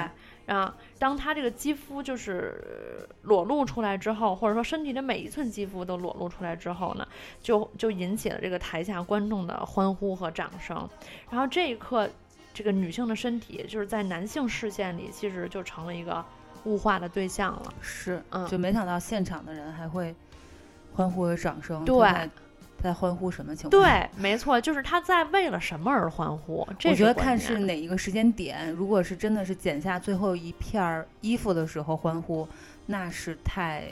[0.49, 7.07] 啊，当他这个肌肤就是裸露出来之后，或者说身体的每一寸肌肤都裸露出来之后呢，
[7.41, 10.89] 就就引起了这个台下观众的欢呼和掌声。
[11.29, 12.09] 然后这一刻，
[12.53, 16.25] 这个女性的身体就是在男性视线里，其实就成了一个
[16.63, 17.73] 物化的对象了。
[17.79, 20.15] 是，嗯，就没想到现场的人还会
[20.93, 21.85] 欢呼和掌声。
[21.85, 21.95] 对。
[22.81, 23.83] 在欢呼什么情况？
[23.83, 26.67] 对，没错，就是他在为了什么而欢呼。
[26.85, 32.47] 我觉得看是哪一个时间点，如果是真的是剪下最后一片衣服的时候欢呼，
[32.85, 33.83] 那是太，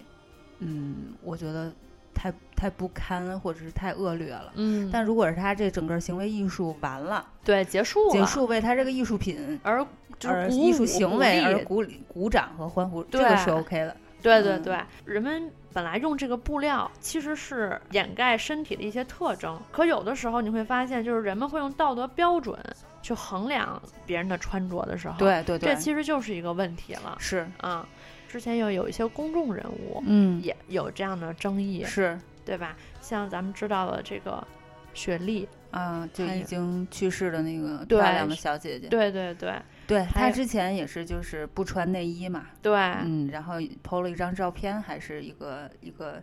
[0.60, 1.72] 嗯，我觉得
[2.14, 4.52] 太太不堪，或者是太恶劣了。
[4.56, 9.86] 嗯，但如果是他这整个行为艺术完了，对，结束了，结束为他这个艺术品而
[10.26, 13.96] 而艺术行为而鼓鼓掌和欢呼，这个是 OK 的。
[14.22, 15.52] 对对对，人们。
[15.74, 22.58] 本来用这个布料其实是掩盖身体的一些特征，可有的时候你会发现，就是人们会用道德标准
[23.04, 27.16] 去衡量别人的穿着的时候，对对对，这其实就是一个问题了。
[27.20, 27.88] 是啊，
[28.28, 32.76] 之前又有一些公众人物，嗯，也有这样的争议，是对吧？
[33.00, 34.44] 像咱们知道的这个
[34.96, 39.52] 雪莉，啊，就已经去世的那个漂亮的小姐姐，对对对。
[39.52, 39.62] 对
[40.14, 46.22] 他之前也是就是不穿内衣嘛，对，嗯，然后 PO 了一张照片，还是一个一个，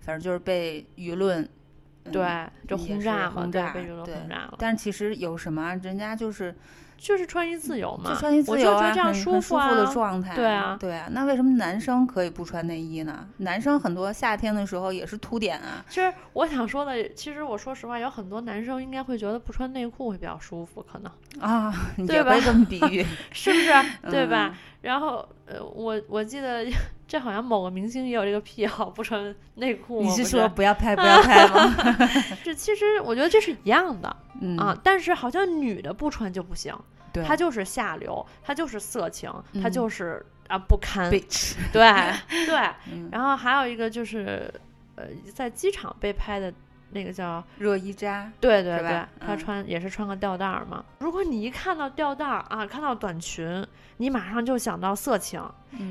[0.00, 1.48] 反正就是被舆论
[2.12, 2.24] 对
[2.68, 4.54] 就轰炸轰炸，被舆论轰炸了。
[4.58, 6.54] 但是其实有什么，人家就是。
[6.98, 10.34] 就是穿衣自由嘛，就穿衣自由啊，很舒服的状态。
[10.34, 11.08] 对啊，对啊。
[11.10, 13.26] 那为什么男生可以不穿内衣呢？
[13.38, 15.84] 男生很多夏天的时候也是凸点啊。
[15.88, 21.72] 其实我想说的，其实我说实话，有很多男生应该会觉得不穿内裤会比较舒服，可能啊，
[22.06, 22.34] 对吧？
[22.44, 23.72] 这么比喻， 是不是？
[24.10, 24.54] 对吧？
[24.86, 26.64] 然后呃，我我记得
[27.08, 30.00] 这好像某个明星也有这个癖好，不穿内裤。
[30.00, 31.74] 你是说不要拍不要拍吗？
[32.44, 34.08] 这其实我觉得这是一样的
[34.58, 36.74] 啊，但是好像女的不穿就不行。
[37.26, 39.32] 她就是下流，她就是色情，
[39.62, 41.08] 她就 是啊不堪。
[41.72, 41.90] 对
[42.46, 42.54] 对，
[43.10, 44.52] 然后还有一个就是，
[44.96, 46.52] 呃，在机场被拍的
[46.96, 50.84] 那个叫热依扎，对对对，她穿也是穿个吊带嘛。
[50.98, 53.64] 如果你一看到吊带啊，看到短裙，
[53.98, 55.40] 你马上就想到色情，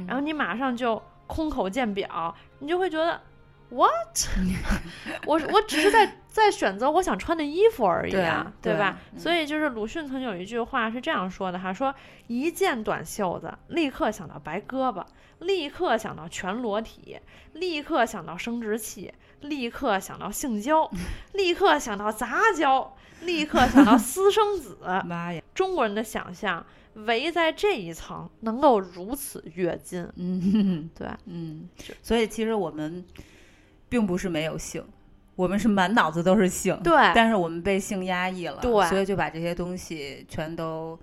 [0.07, 3.21] 然后你马上就空口见表，你就会觉得。
[3.67, 4.15] What？
[5.25, 8.95] 我我只是在在选择我想穿的衣服而已啊，对吧？
[9.17, 11.93] 所以就是鲁迅曾经有一句话是这样说的哈，说
[12.27, 15.03] 一见短袖子，立刻想到白胳膊，
[15.39, 17.19] 立刻想到全裸体，
[17.53, 19.11] 立刻想到生殖器，
[19.49, 20.89] 立刻想到性交，
[21.33, 24.77] 立刻想到杂交，立刻想到私生子。
[25.05, 25.41] 妈呀！
[25.53, 30.07] 中国人的想象围在这一层，能够如此跃进。
[30.15, 31.67] 嗯，对，嗯，
[32.01, 33.03] 所以其实我们。
[33.87, 34.83] 并不是没有性，
[35.35, 40.99] 我们是满脑子都是性，对，但是我们被性压抑了，对，所以就把这些东西全都，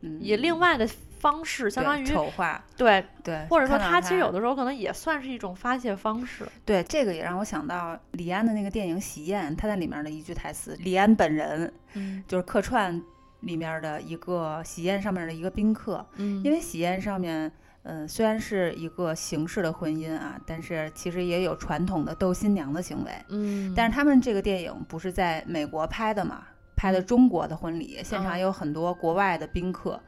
[0.00, 0.86] 嗯，以另外的
[1.26, 6.46] 方式，相当于丑化，对对，或者说他其实有的时候可能也算是一种发泄方式。
[6.64, 13.02] 对，这个也让我想到李安的那个电影《喜宴》，他在里面的一句台词，李安本人，嗯，就是客串
[13.40, 17.50] 里面的一个喜宴上面的一个宾客，嗯，因为喜宴上面。
[17.88, 23.12] 嗯，虽然是一个形式的婚姻啊，但是其实也有传统的斗新娘的行为。
[23.28, 26.42] 嗯，但是他们这个电影不是在美国拍的嘛，
[26.74, 30.02] 拍的中国的婚礼，现场有很多国外的宾客，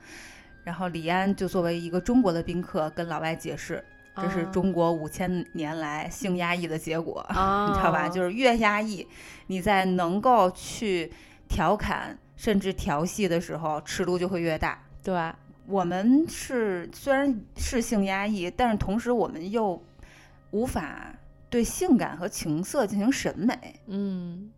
[0.69, 3.83] 然后李安就作为一个中国的宾客跟老外解释，
[4.15, 8.07] 这是中国五千年来性压抑的结果， 你知道吧？
[8.07, 9.09] 就是越压抑，
[9.47, 11.11] 你在能够去
[11.49, 14.79] 调侃甚至调戏的时候，尺度就会越大。
[15.03, 15.19] 对。
[15.65, 19.83] 我们是虽然是性压抑，但是同时我们又
[20.51, 21.15] 无法
[21.49, 23.81] 对性感和情色进行审美。
[23.87, 24.51] 嗯，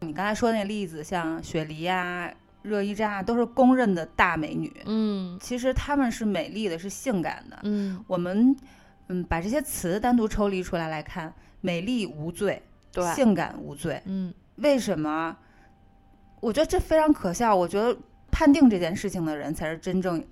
[0.00, 2.30] 你刚才说那例子，像雪梨啊、
[2.64, 4.74] 热依扎都是公认的大美女。
[4.86, 7.58] 嗯，其实她们是美丽的，是性感的。
[7.62, 8.56] 嗯，我们
[9.08, 12.60] 嗯把这些词单独抽离出来来看，美丽无罪，
[12.90, 14.02] 对，性感无罪。
[14.06, 15.36] 嗯，为什么？
[16.40, 17.54] 我觉得这非常可笑。
[17.54, 17.96] 我觉得
[18.30, 20.24] 判定这件事情的人才是真正。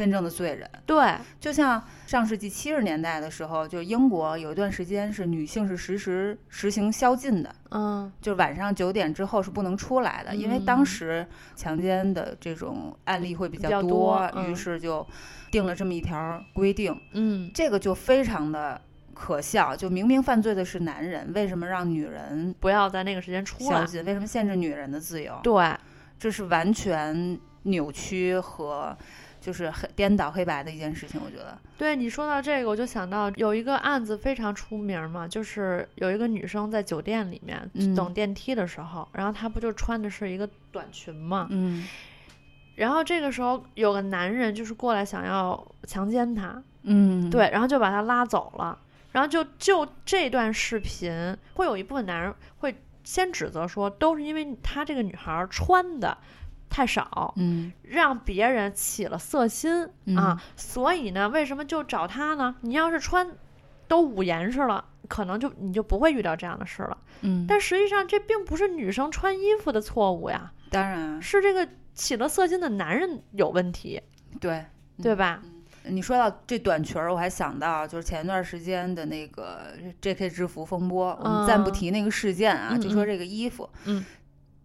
[0.00, 15.06] 真正的罪人，对，就像上世纪七十年代的时候，就英国有一段时间是女性是实时实行宵禁的，嗯，就晚上九点之后是不能出来的，因为当时强奸的这种案例会比较多，于是就
[15.50, 18.80] 定了这么一条规定，嗯，这个就非常的
[19.12, 23.82] 可笑，就明明犯罪的是男人，为什么让女人不要在那个时间出来？
[23.82, 25.38] 为什么限制女人的自由？
[25.42, 25.76] 对，
[26.18, 28.96] 这是完全扭曲和。
[29.40, 31.58] 就是黑颠倒黑白的一件事情，我觉得。
[31.78, 41.86] 对你说到这个，我就想到有一个案子非常出名嘛，就是有一个女生在酒店里面等电梯的时候，然后她不就穿的是一个短裙嘛，嗯，
[42.74, 48.78] 然后这个时候有个男人就是过来想要强奸她，嗯，对，然后就把她拉走了，
[49.12, 51.10] 然后就就这段视频，
[51.54, 52.74] 会有一部分男人会
[53.04, 56.18] 先指责说，都是因为她这个女孩穿的。
[56.70, 62.54] 太少，嗯，让别人起了色心啊，所以呢，为什么就找他呢？
[62.62, 63.28] 你要是穿
[63.88, 67.44] 都捂严实了，可能就你就不会遇到这样的事了，嗯。
[67.48, 71.20] 但实际上，这并不是女生穿衣服的错误呀，当然。
[71.20, 74.00] 是这个起了色心的男人有问题，
[74.40, 74.64] 对。
[75.02, 75.40] 对吧？
[75.84, 80.28] 你说到这短裙儿，我还想到就是前一段时间的那个 J.K.
[80.28, 84.04] 制服风波，我们暂不提那个事件啊，就说这个衣服，嗯。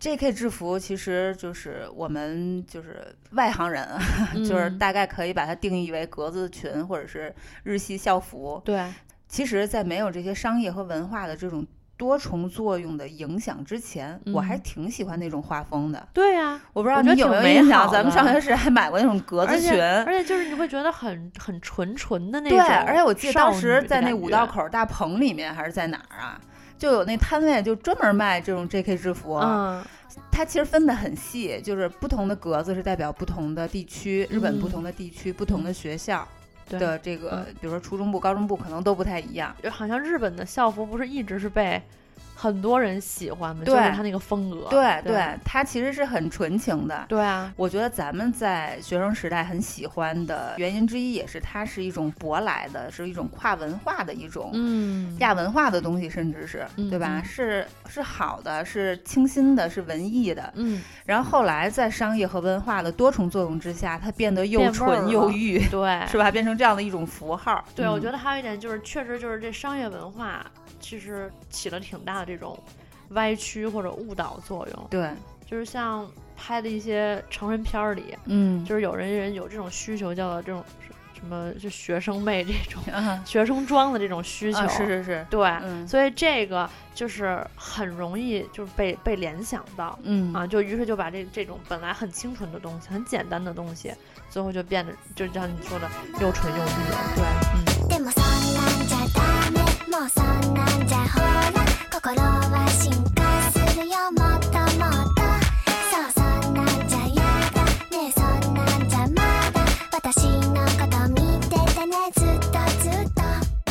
[0.05, 0.31] J.K.
[0.33, 3.87] 制服其实就是我们就是外行人，
[4.47, 7.33] 就是大概可以把它定义为格子裙或者是
[7.63, 8.61] 日系校服。
[8.63, 8.87] 对，
[9.27, 11.65] 其实，在没有这些商业和文化的这种
[11.97, 16.07] 多重作用的影响之前，我还挺喜欢那种画风的。
[16.13, 22.59] 对呀，我不知道你有没有印象，咱们上学时还买过那种格子裙，而且就是你会觉得很很纯纯的那种。
[22.59, 26.39] 对，而且我记得当时在那五道口大棚里面还是在哪儿啊？
[26.77, 28.97] 就有那摊位就专门卖这种 J.K.
[28.97, 29.35] 制服。
[29.35, 29.83] 嗯，
[30.31, 36.27] 它其实分的很细，就是不同的格子是代表不同的地区，日本不同的地区、不同的学校
[36.69, 39.55] 的这个，比如说初中部、高中部可能都不太一样。
[39.63, 41.81] 就好像日本的校服不是一直是被。
[42.35, 44.67] 很多人喜欢的，就是他那个风格。
[44.69, 47.05] 对对，他其实是很纯情的。
[47.07, 57.21] 对啊，我觉得咱们在学生时代很喜欢的原因之一，也是它是一种舶来的，是一种跨文化的一种，嗯，亚文化的东西，甚至是，对吧？
[57.23, 60.51] 是是好的，是清新的，是文艺的。
[60.55, 60.81] 嗯。
[61.05, 66.29] 然后后来在商业和文化的多重作用之下，它变得又纯又欲，对， 是吧？
[66.29, 67.63] 变成这样的一种符号。
[67.75, 70.45] 对，我觉得还有一点就是，确实就是这商业文化。
[70.87, 72.55] 其实起了挺大的这种
[73.09, 74.87] 歪曲或者误导作用。
[74.87, 75.09] 对，
[75.49, 76.07] 就是像
[76.37, 80.63] 拍的一些成人片儿里，嗯，就是有人人有这种需求，叫做这种
[81.15, 82.83] 什么就学生妹这种
[83.25, 84.59] 学生装的这种需求。
[84.67, 93.91] 是是是，对，所以这个就是很容易就是被被联想到，嗯啊，就于是就把这这种本来很清纯的东西，很简单的东西，
[94.29, 95.89] 最后就变得就像你说的
[96.21, 96.99] 又纯又欲了。
[97.15, 98.34] 对，嗯。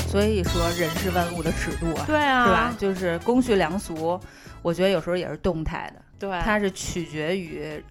[0.08, 2.74] 所以说，人是万物的尺度啊，对啊，是吧？
[2.78, 4.20] 就是公序良俗，
[4.62, 7.82] 我觉得有时候也是动态的，对，它是取决于。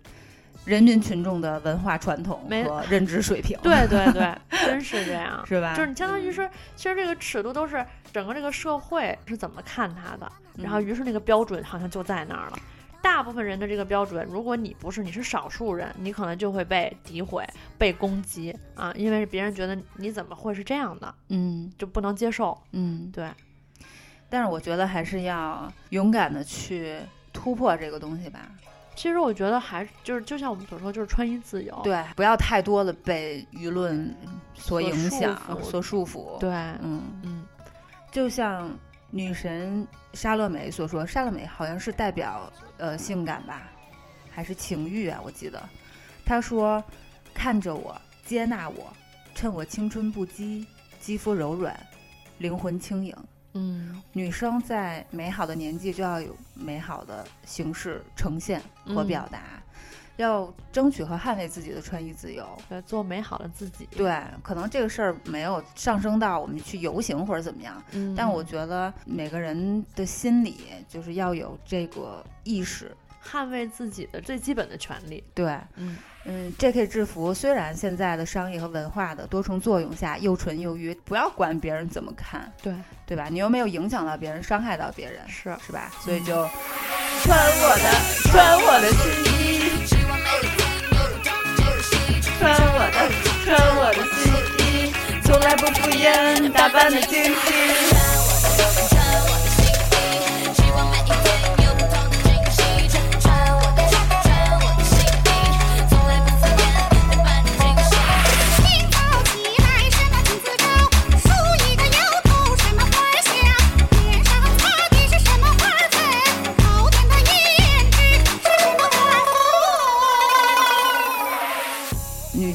[0.65, 4.33] 人民群众的文化传统和认知水平，对对对，
[4.65, 5.75] 真是这样， 是吧？
[5.75, 12.57] 就是你相当于是，其实这个尺度都是整个这个社会是怎么看它的，然后于是那个标准好像就在那儿了。
[13.03, 17.45] 大部分人的这个标准，如果你不是，你是少数人，你可能就会被诋毁、
[17.77, 23.29] 被攻击啊，因为别人觉得你怎么会是这样的，嗯，就不能接受，嗯，对。
[24.29, 26.97] 但是我觉得还是要勇敢的去
[27.33, 28.39] 突破这个东西吧。
[28.95, 34.15] 其实我觉得还就是就像我们所说，就是穿衣自由，对，不要太多的被舆论
[34.53, 36.39] 所影响、所束缚。
[36.39, 36.49] 对，
[36.81, 37.01] 嗯。
[37.23, 37.45] 嗯，
[38.11, 38.71] 就像
[39.15, 43.69] 女神莎乐美所说，莎乐美好像是代表呃性感吧，
[44.31, 45.21] 还是情欲啊？
[45.23, 45.61] 我记得
[46.25, 46.83] 她说
[47.31, 47.95] ：“看着我，
[48.25, 48.91] 接纳我，
[49.35, 50.65] 趁我青春不羁，
[50.99, 51.79] 肌肤柔软，
[52.39, 53.15] 灵魂轻盈。”
[53.53, 59.61] 嗯，女生在美好的年纪就要有美好的形式呈现和表达，
[60.17, 63.87] 要争取和捍卫自己的穿衣自由，对，做美好的自己。
[63.91, 70.57] 对，可能这个事儿没有上升到我们去游行或者怎么样，嗯但我觉得每个人的心里
[70.87, 72.95] 就是要有这个意识。
[73.25, 75.23] 捍卫自己的最基本的权利。
[75.33, 76.87] 对，嗯嗯，J.K.
[76.87, 82.73] 制服虽然现在的商业和文化的多重作用下又纯又欲，不要管别人怎么看，对
[83.05, 83.27] 对吧？
[83.29, 85.91] 你又没有影响到别人，伤害到别人，是是吧？
[85.99, 86.47] 所以就
[87.23, 87.91] 穿我的，
[88.31, 89.85] 穿我的新衣，
[92.39, 92.97] 穿我的，
[93.43, 94.23] 穿我的新
[94.59, 94.93] 衣，
[95.23, 98.02] 从来不敷衍，打扮的精心。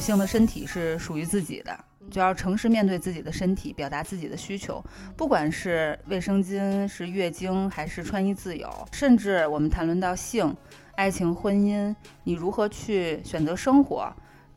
[0.09, 4.83] 性的身体是属于自己的，就要诚实面对自己的身体，表达自己的需求。
[5.15, 10.51] 不管是卫生巾、是月经，还是穿衣自由，甚至我们谈论到性、
[10.95, 14.11] 爱情、婚姻，你如何去选择生活，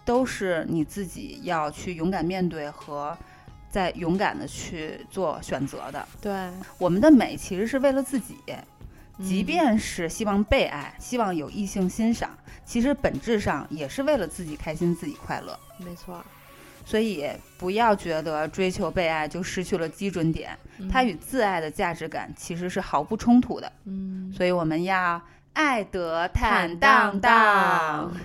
[0.07, 3.15] 都是你自己要去勇敢面对和
[3.69, 6.09] 在勇敢的去做选择的。
[6.23, 6.33] 对，
[6.79, 8.39] 我们的美其实是为了自己。
[9.25, 12.31] 即便是希望被爱，希望有异性欣赏，
[12.65, 15.59] 其实本质上也是为了自己开心、自己快乐。
[15.79, 16.23] 没错，
[16.85, 20.59] 所以不要觉得追求被爱就失去了基准点，
[20.91, 23.73] 它与自爱的价值感其实是毫不冲突的。
[23.85, 28.13] 嗯，所以我们要爱得坦荡荡。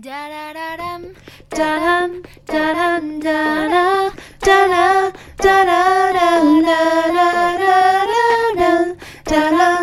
[0.00, 1.00] 哒啦哒啦
[1.48, 2.08] 哒啦
[2.46, 3.34] 哒啦哒
[3.66, 9.79] 啦哒啦哒啦哒啦哒啦哒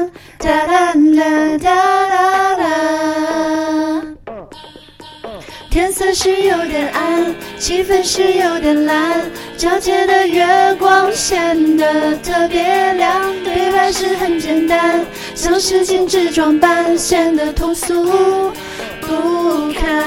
[6.19, 9.21] 是有点暗，气氛是有点蓝，
[9.55, 10.43] 皎洁的月
[10.79, 12.63] 光显得特别
[12.93, 13.21] 亮。
[13.43, 15.05] 对白是很简单，
[15.35, 18.51] 像是精致装扮，显得通俗
[18.99, 20.03] 不堪。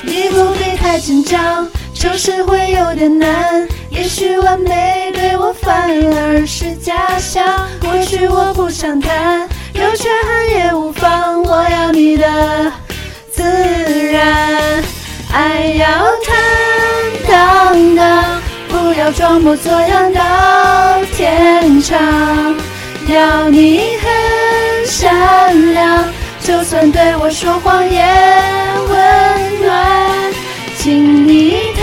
[0.00, 1.68] 你不必太紧张。
[1.92, 3.66] 就是会有点难。
[3.88, 7.66] 也许完美对我反而是假象。
[7.80, 11.42] 过去我不想谈，有缺憾也无妨。
[11.42, 12.72] 我要你的
[13.30, 13.42] 自
[14.12, 14.82] 然，
[15.34, 15.84] 爱要
[16.24, 16.32] 坦
[17.28, 20.20] 荡荡，不要装模作样到
[21.16, 21.98] 天长。
[23.08, 26.04] 要你很善良，
[26.40, 28.00] 就算对我说谎也
[28.88, 30.32] 温暖。
[30.78, 31.82] 请你坦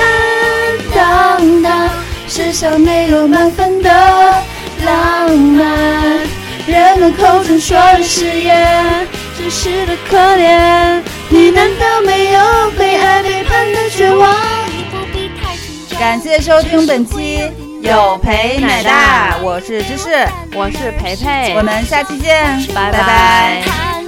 [0.96, 1.90] 荡荡，
[2.30, 3.90] 世上没有满分的
[4.86, 5.68] 浪漫。
[6.68, 9.06] 人们口中说的誓言，
[9.38, 11.02] 真实的可怜。
[11.34, 14.36] 你难道没有被爱背叛的绝望？
[15.98, 17.50] 感谢收听本期。
[17.82, 20.10] 有陪奶大，我是芝士，
[20.54, 24.01] 我是培培，我们下期见，拜拜。